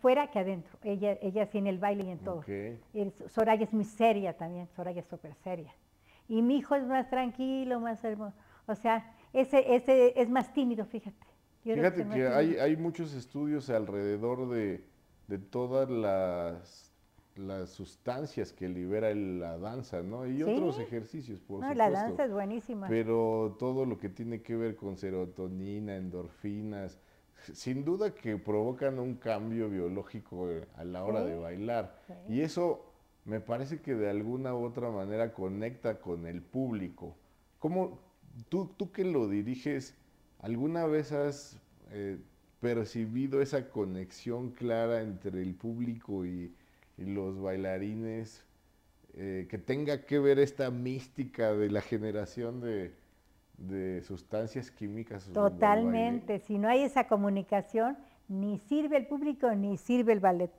[0.00, 0.76] fuera que adentro.
[0.82, 2.38] Ella, ella sí en el baile y en todo.
[2.40, 2.48] Ok.
[2.94, 5.72] El- Soraya es muy seria también, Soraya es súper seria.
[6.28, 8.36] Y mi hijo es más tranquilo, más hermoso.
[8.66, 11.26] O sea, ese, ese es más tímido, fíjate.
[11.64, 14.84] Yo Fíjate que hay, hay muchos estudios alrededor de,
[15.26, 16.92] de todas las,
[17.36, 20.26] las sustancias que libera la danza, ¿no?
[20.26, 20.42] Y Sí.
[20.42, 21.90] otros ejercicios, por No, supuesto.
[21.90, 22.88] la danza es buenísima.
[22.88, 26.98] Pero todo lo que tiene que ver con serotonina, endorfinas,
[27.52, 31.94] sin duda que provocan un cambio biológico eh, a la hora Sí, de bailar.
[32.06, 32.14] sí.
[32.28, 32.87] Y eso
[33.28, 37.16] me parece que de alguna u otra manera conecta con el público.
[37.58, 38.00] ¿Cómo,
[38.48, 39.94] tú, tú que lo diriges,
[40.40, 41.60] alguna vez has
[41.90, 42.18] eh,
[42.60, 46.52] percibido esa conexión clara entre el público y,
[46.96, 48.48] y los bailarines?
[49.14, 52.94] eh, que tenga que ver esta mística de la generación de,
[53.56, 55.28] de sustancias químicas.
[55.32, 56.38] Totalmente.
[56.40, 60.52] Si no hay esa comunicación, ni sirve el público ni sirve el ballet.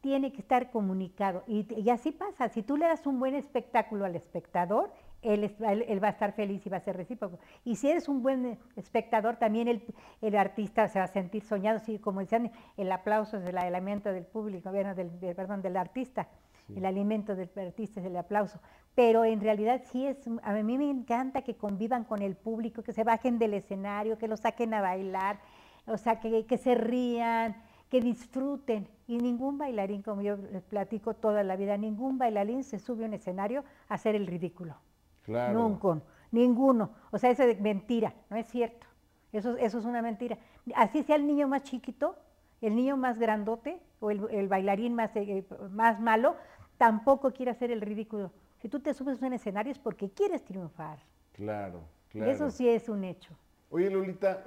[0.00, 1.44] Tiene que estar comunicado.
[1.46, 2.48] Y, y así pasa.
[2.48, 6.32] Si tú le das un buen espectáculo al espectador, él, él- él va a estar
[6.32, 7.38] feliz y va a ser recíproco.
[7.64, 9.82] Y si eres un buen espectador, también el,
[10.22, 11.78] el artista se va a sentir soñado.
[11.80, 15.76] Sí, como decían, el aplauso es el alimento del público, bueno, del, del- perdón, del
[15.76, 16.28] artista.
[16.66, 16.74] Sí.
[16.78, 18.58] El alimento del artista es el aplauso.
[18.94, 22.92] Pero en realidad sí es, a mí me encanta que convivan con el público, que
[22.92, 25.38] se bajen del escenario, que lo saquen a bailar,
[25.86, 27.56] o sea, que, que se rían,
[27.88, 28.88] que disfruten.
[29.10, 33.08] Y ningún bailarín, como yo les platico toda la vida, ningún bailarín se sube a
[33.08, 34.76] un escenario a hacer el ridículo.
[35.24, 35.58] Claro.
[35.58, 36.92] Nunca, ninguno.
[37.10, 38.86] O sea, eso es mentira, no es cierto.
[39.32, 40.38] Eso, eso es una mentira.
[40.76, 42.14] Así sea el niño más chiquito,
[42.60, 46.36] el niño más grandote o el, el bailarín más, eh, más malo,
[46.78, 48.30] tampoco quiere hacer el ridículo.
[48.58, 51.00] Si tú te subes a un escenario es porque quieres triunfar.
[51.32, 52.30] Claro, claro.
[52.30, 53.34] Eso sí es un hecho.
[53.70, 54.44] Oye, Lolita,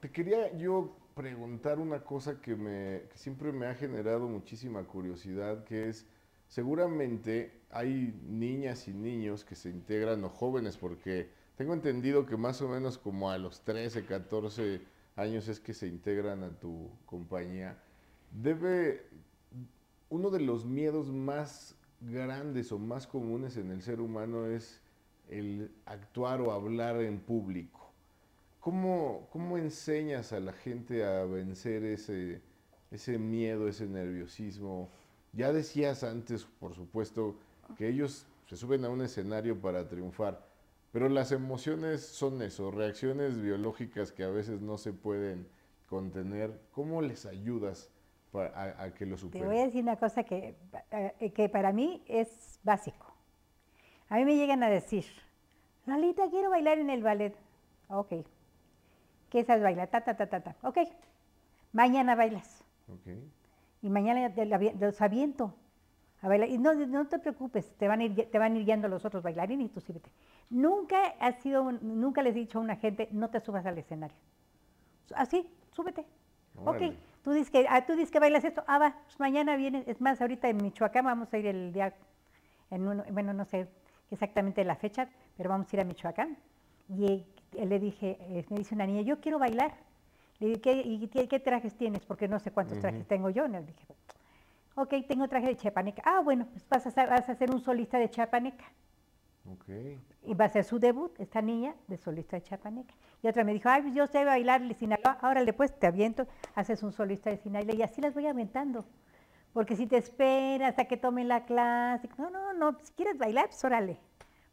[0.00, 5.88] te quería yo preguntar una cosa que, me, siempre me ha generado muchísima curiosidad, que
[5.88, 6.04] es,
[6.46, 12.60] seguramente hay niñas y niños que se integran, o jóvenes, porque tengo entendido que más
[12.60, 14.82] o menos como a los 13, 14
[15.16, 17.78] años es que se integran a tu compañía.
[18.30, 19.06] Debe,
[20.10, 24.82] uno de los miedos más grandes o más comunes en el ser humano es
[25.30, 27.85] el actuar o hablar en público.
[28.66, 32.42] ¿Cómo, cómo enseñas a la gente a vencer ese,
[32.90, 34.88] ese miedo, ese nerviosismo?
[35.32, 37.36] Ya decías antes, por supuesto,
[37.78, 40.44] que ellos se suben a un escenario para triunfar,
[40.90, 45.46] pero las emociones son eso, reacciones biológicas que a veces no se pueden
[45.88, 46.60] contener.
[46.72, 47.88] ¿Cómo les ayudas
[48.34, 49.46] a, a que lo Te superen?
[49.46, 50.56] voy a decir una cosa que,
[50.90, 53.14] eh, que para mí es básico.
[54.08, 55.04] A mí me llegan a decir,
[55.86, 57.36] Lolita, quiero bailar en el ballet.
[57.88, 58.12] Ok.
[59.30, 59.88] ¿Qué sabes bailar?
[59.88, 60.56] Ta, ta, ta, ta, ta.
[60.62, 60.78] Ok.
[61.72, 62.64] Mañana bailas.
[63.82, 64.32] Y mañana
[64.80, 65.54] los aviento
[66.22, 66.48] a bailar.
[66.48, 69.04] Y no, no te preocupes, te van, a ir, te van a ir guiando los
[69.04, 70.10] otros bailarines y tú síbete.
[70.50, 73.76] Nunca ha sido, un- nunca les he dicho a una gente, no te subas al
[73.78, 74.16] escenario.
[75.14, 76.04] Así, súbete.
[76.56, 76.88] Órale.
[76.88, 79.84] Ok, tú dices, que, ah, tú dices que bailas esto, ah, va, pues mañana viene,
[79.86, 81.92] es más, ahorita en Michoacán vamos a ir el día,
[82.70, 83.68] en uno- bueno, no sé
[84.10, 86.38] exactamente la fecha, pero vamos a ir a Michoacán.
[86.88, 87.24] Y
[87.64, 89.72] le dije, eh, me dice una niña, yo quiero bailar.
[90.38, 92.04] Le dije, ¿qué, y qué, qué trajes tienes?
[92.04, 93.48] Porque no sé cuántos trajes tengo yo.
[93.48, 93.86] Le dije,
[94.74, 96.02] ok, tengo traje de chapaneca.
[96.04, 98.64] Ah, bueno, pues vas a, ser- vas a ser un solista de chapaneca.
[99.50, 99.68] Ok.
[100.24, 102.92] Y va a ser su debut, esta niña, de solista de chapaneca.
[103.22, 106.26] Y otra me dijo, ay, pues yo sé bailar el Sinaloa, ahora después te aviento,
[106.54, 107.74] haces un solista de Sinaloa.
[107.74, 108.84] Y así las voy aventando.
[109.52, 113.46] Porque si te esperas a que tomen la clase, no, no, no, si quieres bailar,
[113.46, 113.96] pues órale,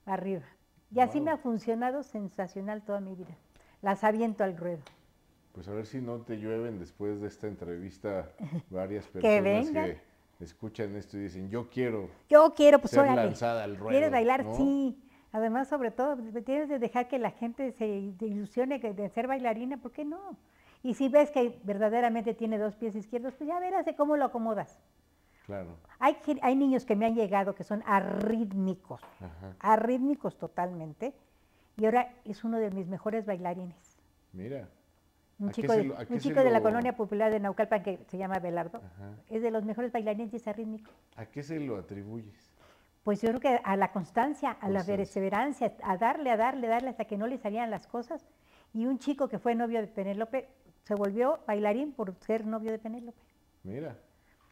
[0.05, 0.43] arriba.
[0.93, 3.35] Y así me ha funcionado sensacional toda mi vida.
[3.81, 4.81] Las aviento al ruedo.
[5.53, 8.31] Pues a ver si no te llueven después de esta entrevista
[8.69, 9.97] varias personas que
[10.39, 13.25] escuchan esto y dicen, yo quiero Yo quiero, pues ser órale.
[13.25, 13.89] lanzada al ruedo.
[13.89, 14.45] ¿Quieres bailar?
[14.45, 14.55] ¿no?
[14.55, 14.97] Sí.
[15.31, 19.91] Además, sobre todo, tienes de dejar que la gente se ilusione de ser bailarina, ¿por
[19.91, 20.37] qué no?
[20.83, 24.25] Y si ves que verdaderamente tiene dos pies izquierdos, pues ya verás de cómo lo
[24.25, 24.79] acomodas.
[25.45, 25.77] Claro.
[25.99, 29.55] Hay, hay niños que me han llegado que son arrítmicos, Ajá.
[29.59, 31.13] arrítmicos totalmente,
[31.77, 33.97] y ahora es uno de mis mejores bailarines.
[34.31, 34.69] Mira.
[35.39, 37.83] Un ¿A qué chico, de, lo- un chico de la lo- colonia popular de Naucalpan
[37.83, 39.11] que se llama Belardo, Ajá.
[39.29, 40.91] es de los mejores bailarines y es arrítmico.
[41.17, 42.51] ¿A qué se lo atribuyes?
[43.03, 46.69] Pues yo creo que a la constancia, a la perseverancia, a darle, a darle, a
[46.69, 48.25] darle hasta que no le salían las cosas.
[48.73, 50.47] Y un chico que fue novio de Penélope
[50.83, 53.19] se volvió bailarín por ser novio de Penélope.
[53.63, 53.97] Mira.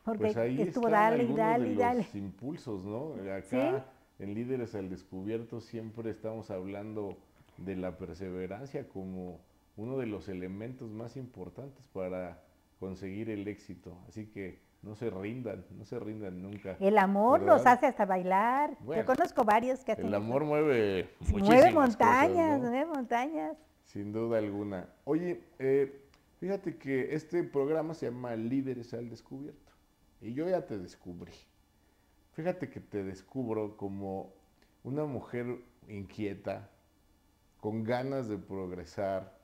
[0.03, 1.97] Porque Pues ahí estuvo están dale algunos dale de dale.
[2.03, 3.13] los impulsos, ¿no?
[3.31, 4.23] Acá Sí.
[4.23, 7.17] en Líderes al Descubierto siempre estamos hablando
[7.57, 9.39] de la perseverancia como
[9.77, 12.41] uno de los elementos más importantes para
[12.79, 13.95] conseguir el éxito.
[14.07, 16.75] Así que no se rindan, no se rindan nunca.
[16.79, 18.75] El amor los hace hasta bailar.
[18.83, 23.55] Yo conozco varios que hacen El amor mueve Mueve montañas, mueve montañas.
[23.85, 24.87] Sin duda alguna.
[25.03, 26.01] Oye, eh,
[26.39, 29.70] fíjate que este programa se llama Líderes al Descubierto.
[30.21, 31.33] Y yo ya te descubrí.
[32.33, 34.33] Fíjate que te descubro como
[34.83, 36.69] una mujer inquieta,
[37.59, 39.37] con ganas de progresar,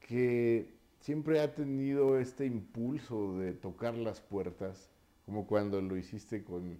[0.00, 4.90] que siempre ha tenido este impulso de tocar las puertas,
[5.26, 6.78] como cuando lo hiciste con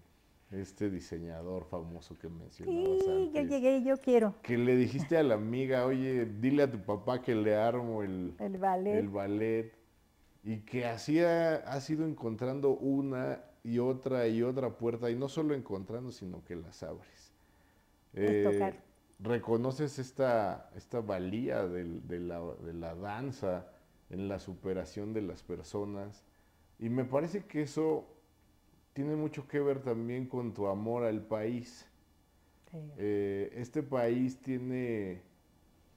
[0.50, 4.34] este diseñador famoso que mencionabas sí, yo llegué y yo quiero.
[4.42, 8.34] Que le dijiste a la amiga, oye, dile a tu papá que le armo el,
[8.38, 8.98] el ballet.
[8.98, 9.72] El ballet.
[10.44, 15.28] Y que así ha, has ido encontrando una y otra y otra puerta, y no
[15.28, 17.32] solo encontrando, sino que las abres.
[18.12, 18.74] Eh,
[19.18, 23.66] reconoces esta, esta valía de, la, de la danza,
[24.10, 26.22] en la superación de las personas.
[26.78, 28.06] Y me parece que eso
[28.92, 31.86] tiene mucho que ver también con tu amor al país.
[32.98, 35.22] Eh, este país tiene,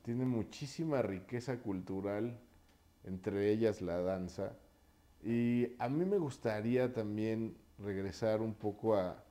[0.04, 2.40] tiene muchísima riqueza cultural,
[3.04, 4.54] entre ellas la danza.
[5.24, 9.24] Y a mí me gustaría también regresar un poco a,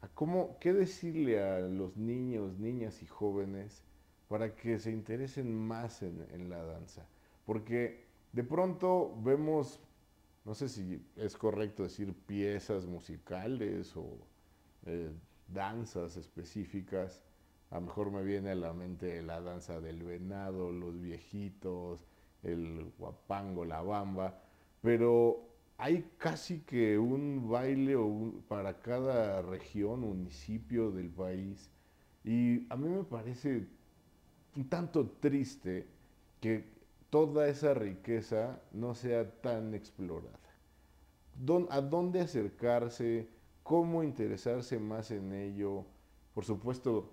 [0.00, 3.84] a cómo, qué decirle a los niños, niñas y jóvenes
[4.28, 7.06] para que se interesen más en, la danza.
[7.46, 9.80] Porque de pronto vemos,
[10.44, 14.18] no sé si es correcto decir piezas musicales o
[14.86, 15.10] eh,
[15.48, 17.22] danzas específicas.
[17.70, 22.04] A lo mejor me viene a la mente la danza del venado, los viejitos,
[22.44, 24.40] el guapango, la bamba,
[24.82, 27.96] pero hay casi que un baile
[28.48, 31.70] para cada región, municipio del país.
[32.24, 33.66] Y a mí me parece
[34.56, 35.86] un tanto triste
[36.40, 36.64] que
[37.10, 40.38] toda esa riqueza no sea tan explorada.
[41.70, 43.28] ¿A dónde acercarse?
[43.62, 45.84] ¿Cómo interesarse más en ello?
[46.34, 47.12] Por supuesto,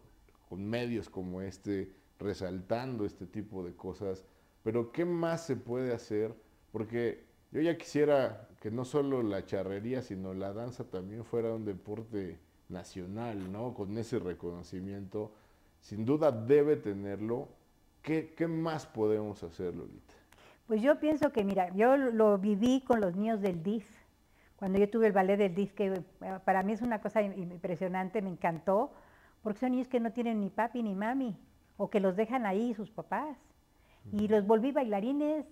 [0.49, 4.25] con medios como este, resaltando este tipo de cosas.
[4.63, 6.33] Pero ¿qué más se puede hacer?
[6.71, 11.65] Porque yo ya quisiera que no solo la charrería, sino la danza también fuera un
[11.65, 12.37] deporte
[12.69, 13.73] nacional, ¿no?
[13.73, 15.33] Con ese reconocimiento.
[15.79, 17.49] Sin duda debe tenerlo,
[18.01, 20.13] ¿Qué, más podemos hacer, Lolita?
[20.67, 23.85] Pues yo pienso que, mira, yo lo viví con los niños del DIF.
[24.55, 26.03] Cuando yo tuve el ballet del DIF, que eh,
[26.45, 28.91] para mí es una cosa impresionante, me encantó,
[29.43, 31.37] porque son niños que no tienen ni papi ni mami,
[31.77, 33.37] o que los dejan ahí sus papás.
[34.11, 35.45] Y los volví bailarines,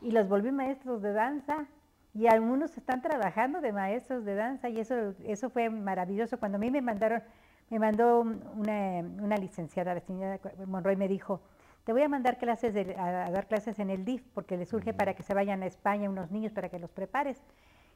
[0.00, 1.66] y los volví maestros de danza,
[2.14, 6.38] y algunos están trabajando de maestros de danza, y eso, eso fue maravilloso.
[6.38, 7.22] Cuando a mí me mandaron,
[7.70, 11.40] me mandó una, una licenciada, la señora Monroy, me dijo,
[11.84, 15.14] te voy a mandar clases a, dar clases en el DIF porque le surge para
[15.14, 17.42] que se vayan a España unos niños para que los prepares.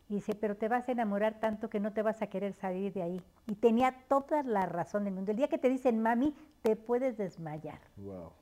[0.09, 2.93] Y dice, pero te vas a enamorar tanto que no te vas a querer salir
[2.93, 3.23] de ahí.
[3.47, 5.33] Y tenía toda la razón del mundo.
[5.33, 7.81] El día que te dicen, mami, te puedes desmayar.
[7.97, 8.33] Wow.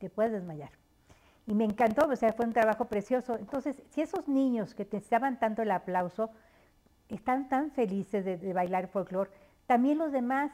[0.00, 0.70] Te puedes desmayar.
[1.46, 3.36] Y me encantó, o sea, fue un trabajo precioso.
[3.36, 6.30] Entonces, si esos niños que te estaban tanto el aplauso,
[7.08, 9.30] están tan felices de, de bailar folclore,
[9.68, 10.50] también los demás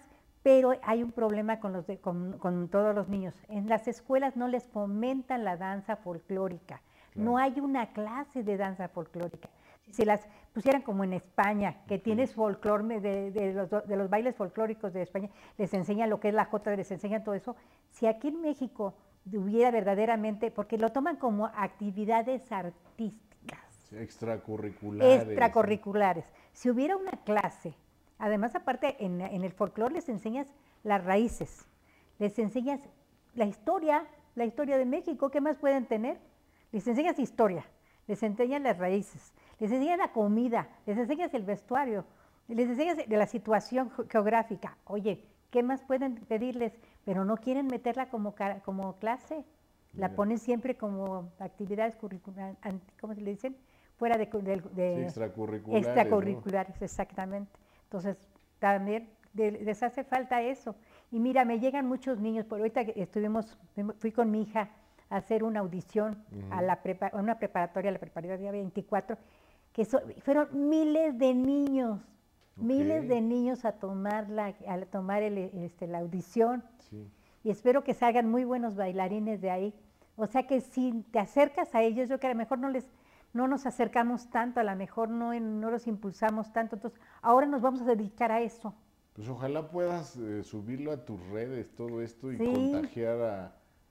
[0.46, 3.34] pero hay un problema con, los con, todos los niños.
[3.48, 6.82] En las escuelas no les fomentan la danza folclórica.
[7.16, 9.48] No hay una clase de danza folclórica.
[9.86, 13.54] Si se las pusieran como en España, que tienes folclore de,
[13.88, 17.34] los, bailes folclóricos de España, les enseñan lo que es la jota, les enseñan todo
[17.34, 17.56] eso.
[17.90, 18.94] Si aquí en México
[19.32, 23.92] hubiera verdaderamente, porque lo toman como actividades artísticas.
[23.92, 25.22] Extracurriculares.
[25.22, 26.24] Extracurriculares.
[26.52, 27.74] Si hubiera una clase
[28.18, 30.46] Además, aparte, en, el folclore les enseñas
[30.82, 31.66] las raíces,
[32.18, 32.80] les enseñas
[33.34, 36.18] la historia, la historia de México, ¿qué más pueden tener?
[36.72, 37.64] Les enseñas historia,
[38.06, 42.06] les enseñas las raíces, les enseñas la comida, les enseñas el vestuario,
[42.48, 44.78] les enseñas de la situación geográfica.
[44.84, 45.22] Oye,
[45.56, 46.74] ¿qué más pueden pedirles?
[47.06, 49.42] Pero no quieren meterla como, como clase,
[49.94, 52.58] la ponen siempre como actividades curriculares,
[53.00, 53.56] ¿cómo se le dicen?
[53.96, 54.24] Fuera de,
[55.02, 55.86] extracurriculares.
[55.86, 57.50] Extracurriculares, exactamente.
[57.84, 58.18] Entonces,
[58.58, 60.76] también les hace falta eso.
[61.10, 63.56] Y mira, me llegan muchos niños, por ahorita estuvimos,
[63.96, 64.68] fui con mi hija
[65.08, 66.78] a hacer una audición a la
[67.14, 69.16] una preparatoria, la preparatoria 24,
[69.72, 69.86] que
[70.20, 72.02] fueron miles de niños,
[72.56, 76.64] miles de niños a tomar la, a tomar este, la audición.
[77.44, 79.74] Y espero que salgan muy buenos bailarines de ahí.
[80.16, 82.68] O sea que si te acercas a ellos, yo creo que a lo mejor no
[82.70, 82.90] les
[83.32, 86.76] no nos acercamos tanto, a lo mejor no, no los impulsamos tanto.
[86.76, 88.74] Entonces, ahora nos vamos a dedicar a eso.
[89.12, 93.20] Pues ojalá puedas eh, subirlo a tus redes, todo esto, y contagiar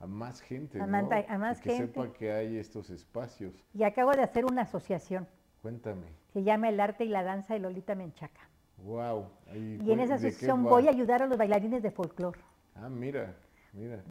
[0.00, 0.96] a más gente, A ¿no?
[1.28, 1.86] a más Y que gente.
[1.92, 3.54] sepa que hay estos espacios.
[3.72, 5.28] Y acabo de hacer una asociación.
[5.62, 6.06] Cuéntame.
[6.32, 8.48] Se llama El Arte y la Danza de Lolita Menchaca.
[8.78, 9.30] Wow.
[9.54, 12.38] Y en esa asociación voy a ayudar a los bailarines de folclore.
[12.74, 13.34] Ah, mira,
[13.72, 14.02] mira.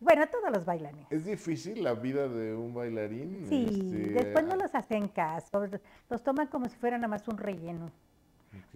[0.00, 1.10] Bueno, a todos los bailarines.
[1.10, 3.46] ¿Es difícil la vida de un bailarín?
[3.48, 5.66] Sí, Este, después no ah, los hacen caso,
[6.10, 7.90] los toman como si fueran nada más un relleno.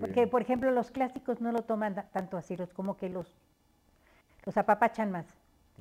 [0.00, 3.36] Porque, por ejemplo, los clásicos no lo toman tanto así, los como que los,
[4.44, 5.26] los apapachan más.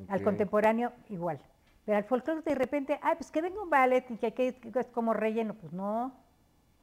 [0.08, 1.40] Al contemporáneo, igual.
[1.86, 4.88] Pero al folclore de repente, ay, pues que venga un ballet y que, que es
[4.88, 5.56] como relleno.
[5.56, 6.14] Pues no,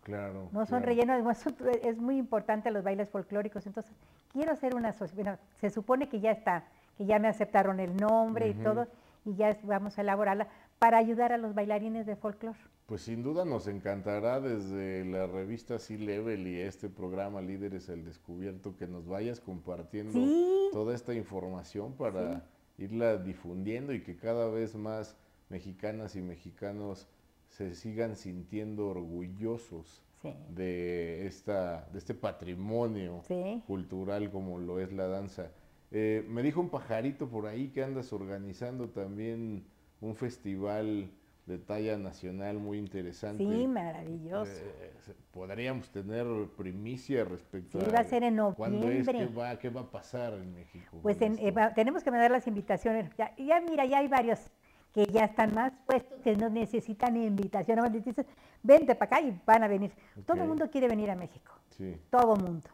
[0.05, 0.49] Claro.
[0.53, 0.87] no son claro.
[0.87, 3.67] relleno, son- es muy importante los bailes folclóricos.
[3.67, 3.93] Entonces,
[4.33, 4.95] quiero hacer una.
[5.15, 6.65] Bueno, se supone que ya está,
[6.97, 8.87] que ya me aceptaron el nombre y todo,
[9.25, 10.47] y ya vamos a elaborarla
[10.79, 12.59] para ayudar a los bailarines de folclore.
[12.87, 18.05] Pues sin duda nos encantará desde la revista Sea Level y este programa Líderes al
[18.05, 20.69] Descubierto que nos vayas compartiendo Sí.
[20.71, 22.45] toda esta información para
[22.77, 25.17] irla difundiendo y que cada vez más
[25.49, 27.09] mexicanas y mexicanos
[27.55, 30.35] se sigan sintiendo orgullosos Sí.
[30.49, 33.63] de, esta, de este patrimonio Sí.
[33.67, 35.53] cultural como lo es la danza.
[35.93, 39.65] Eh, me dijo un pajarito por ahí que andas organizando también
[40.01, 41.11] un festival
[41.47, 43.45] de talla nacional muy interesante.
[43.45, 44.51] Sí, maravilloso.
[44.51, 46.27] Eh, se- podríamos tener
[46.57, 49.39] primicia respecto Sí, a va a ser en cuándo es, qué noviembre.
[49.41, 50.99] va, qué va a pasar en México.
[51.03, 53.11] Pues en- eh, va- tenemos que mandar las invitaciones.
[53.19, 54.51] Ya, ya mira, ya hay varios
[54.95, 57.81] que ya están más puestos, que no necesitan invitación.
[57.81, 58.25] Más les dices,
[58.63, 59.93] vente para acá y van a venir.
[60.25, 61.53] Todo el mundo quiere venir a México.
[61.71, 62.71] Sí, Todo mundo.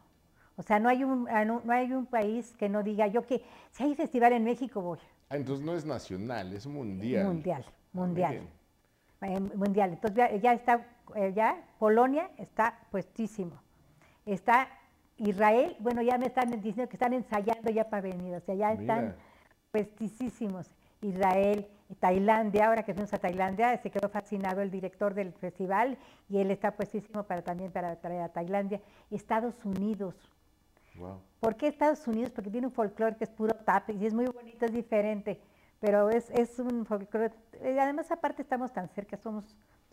[0.55, 3.43] O sea, no hay un, no, no hay un país que no diga yo que
[3.71, 4.99] si hay festival en México voy.
[5.29, 7.25] Ah, entonces no es nacional, es mundial.
[7.25, 8.41] Mundial, Ah, mundial.
[9.21, 9.93] eh, mundial.
[9.93, 13.53] Entonces ya, ya está, eh, ya Polonia está puestísimo.
[14.25, 14.67] Está
[15.17, 18.73] Israel, bueno, ya me están diciendo que están ensayando ya para venir, o sea, ya
[18.73, 19.15] están Mira.
[19.71, 20.69] puestísimos.
[21.01, 21.67] Israel,
[22.01, 25.97] Tailandia, ahora que fuimos a Tailandia, se quedó fascinado el director del festival
[26.27, 28.81] y él está puestísimo para también para traer a Tailandia.
[29.09, 30.15] Estados Unidos,
[30.95, 31.21] Wow.
[31.39, 32.31] ¿Por qué Estados Unidos?
[32.35, 35.39] Porque tiene un folclore que es puro tap y es muy bonito, es diferente,
[35.79, 37.31] pero es, es un folclore.
[37.61, 39.45] eh, Además, aparte, estamos tan cerca, somos.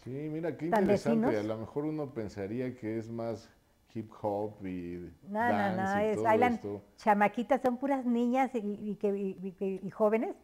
[0.03, 1.37] Sí, mira, qué interesante.
[1.39, 3.49] A lo mejor uno pensaría que es más
[3.95, 6.83] hip hop y No, no, dance no, y es, todo bailan esto.
[6.97, 10.37] chamaquitas, son puras niñas y, y que, y- y- y jóvenes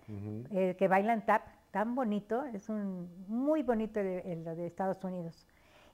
[0.50, 5.46] eh, que bailan tap, tan bonito, es un muy bonito de, el de Estados Unidos.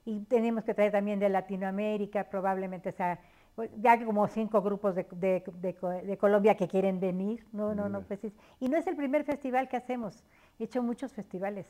[0.05, 3.19] Y tenemos que traer también de Latinoamérica, probablemente sea,
[3.55, 7.45] pues, ya que como cinco grupos de, de- de Co- de Colombia que quieren venir.
[7.51, 8.07] No, no, no, Mira.
[8.07, 10.23] pues es- Y no es el primer festival que hacemos,
[10.57, 11.67] he hecho muchos festivales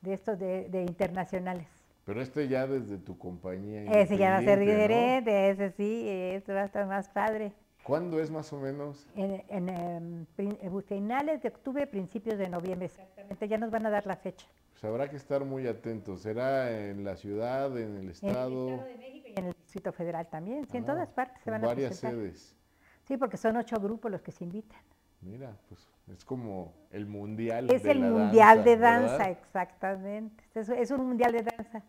[0.00, 1.81] de estos de internacionales.
[2.04, 3.84] Pero este ya desde tu compañía.
[3.84, 5.00] Ese ya va a ser independiente, ¿no?
[5.00, 7.52] diferente, ese sí, ese va a estar más padre.
[7.84, 9.06] ¿Cuándo es más o menos?
[9.14, 13.86] En, en, em, prin- eh, finales de octubre, principios de noviembre, exactamente, ya nos van
[13.86, 14.46] a dar la fecha.
[14.72, 16.22] Pues habrá que estar muy atentos.
[16.22, 18.70] ¿Será en la ciudad, en el En el estado?
[18.76, 21.50] Estado de México y en el Distrito Federal también, sí, en Ah, todas partes se
[21.50, 22.18] van a varias presentar.
[22.20, 22.56] sedes.
[23.04, 24.80] Sí, porque son ocho grupos los que se invitan.
[25.20, 27.70] Mira, pues es como el mundial.
[27.70, 29.08] Es de el la mundial de ¿verdad?
[29.08, 30.42] danza, exactamente.
[30.54, 31.82] Es, es un mundial de danza.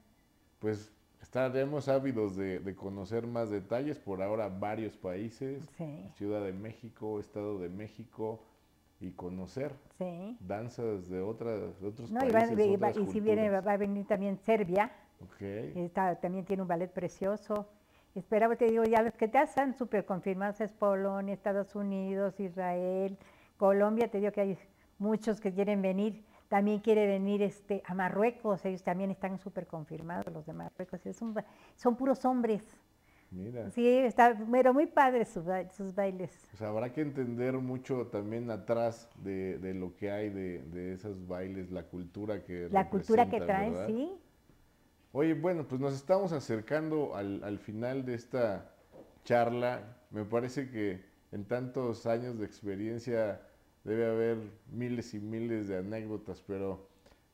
[0.60, 0.92] Pues
[1.22, 3.98] estaremos ávidos de, de conocer más detalles.
[4.00, 8.40] Por ahora, varios países: Sí, Ciudad de México, Estado de México,
[9.00, 10.38] y conocer sí.
[10.40, 12.60] danzas de, otras, de otros No, y, va- países.
[12.66, 14.92] y va- otras y si viene, va a venir también Serbia,
[15.22, 15.42] Ok.
[15.42, 17.68] está- también tiene un ballet precioso.
[18.16, 23.18] Esperaba, te digo, ya los que ya están súper confirmados es Polonia, Estados Unidos, Israel,
[23.68, 24.58] Colombia, te digo que hay
[24.98, 26.26] muchos que quieren venir.
[26.50, 31.06] También quiere venir este, a Marruecos, ellos también están súper confirmados, los de Marruecos.
[31.06, 31.46] Es un ba-
[31.78, 32.62] son puros hombres.
[33.32, 33.70] Mira.
[33.72, 35.46] Sí, está, pero muy padres sus,
[35.78, 36.38] sus bailes.
[36.52, 41.26] Pues habrá que entender mucho también atrás de, de lo que hay de, de esos
[41.26, 43.88] bailes, la cultura que La cultura que traen, ¿verdad?
[43.88, 44.12] sí.
[45.14, 48.74] Oye, bueno, pues nos estamos acercando al, al final de esta
[49.24, 49.96] charla.
[50.12, 51.02] Me parece que
[51.32, 53.40] en tantos años de experiencia
[53.84, 54.38] debe haber
[54.72, 56.88] miles y miles de anécdotas, pero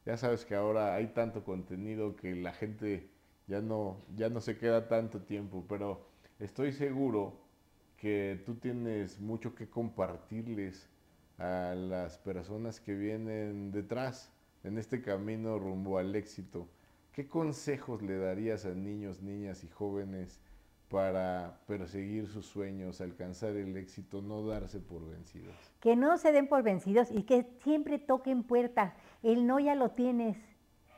[0.06, 3.10] ya sabes que ahora hay tanto contenido que la gente
[3.48, 6.06] ya no, ya no se queda tanto tiempo, pero
[6.40, 7.34] estoy seguro
[7.98, 10.88] que tú tienes mucho que compartirles
[11.38, 14.32] a las personas que vienen detrás
[14.64, 16.68] en este camino rumbo al éxito.
[17.12, 20.40] ¿Qué consejos le darías a niños, niñas y jóvenes
[20.90, 25.56] para perseguir sus sueños, alcanzar el éxito, no darse por vencidos?
[25.80, 28.94] Que no se den por vencidos y que siempre toquen puertas.
[29.22, 30.38] El no ya lo tienes.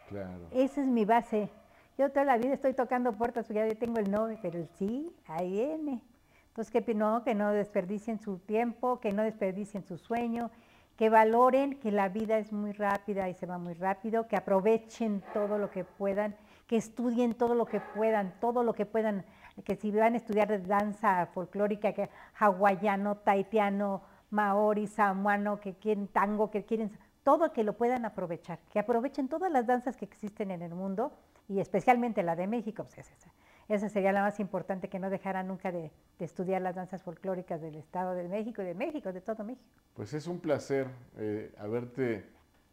[0.07, 0.47] Claro.
[0.51, 1.49] Esa es mi base.
[1.97, 5.13] Yo toda la vida estoy tocando puertas, porque ya tengo el no, pero el sí,
[5.27, 6.01] ahí viene.
[6.47, 10.51] Entonces, que no, que no desperdicien su tiempo, que no desperdicien su sueño,
[10.97, 15.23] que valoren que la vida es muy rápida y se va muy rápido, que aprovechen
[15.33, 16.35] todo lo que puedan,
[16.67, 19.25] que estudien todo lo que puedan, todo lo que puedan,
[19.63, 26.49] que si van a estudiar danza folclórica, que hawaiano, taitiano, maori, samoano, que quieren tango,
[26.49, 26.91] que quieren
[27.23, 31.11] todo que lo puedan aprovechar, que aprovechen todas las danzas que existen en el mundo
[31.47, 33.31] y especialmente la de México, pues esa,
[33.67, 37.75] esa sería la más importante, que no dejara nunca de, estudiar las danzas folclóricas del
[37.75, 39.65] Estado de México y de México, de todo México.
[39.95, 40.87] Pues es un placer
[41.17, 42.25] eh, haberte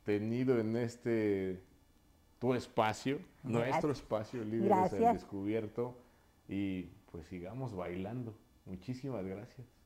[0.05, 1.63] tenido en este
[2.39, 5.97] tu espacio, nuestro espacio, Líderes al Descubierto,
[6.49, 8.37] y pues sigamos bailando.
[8.67, 9.78] Muchísimas gracias.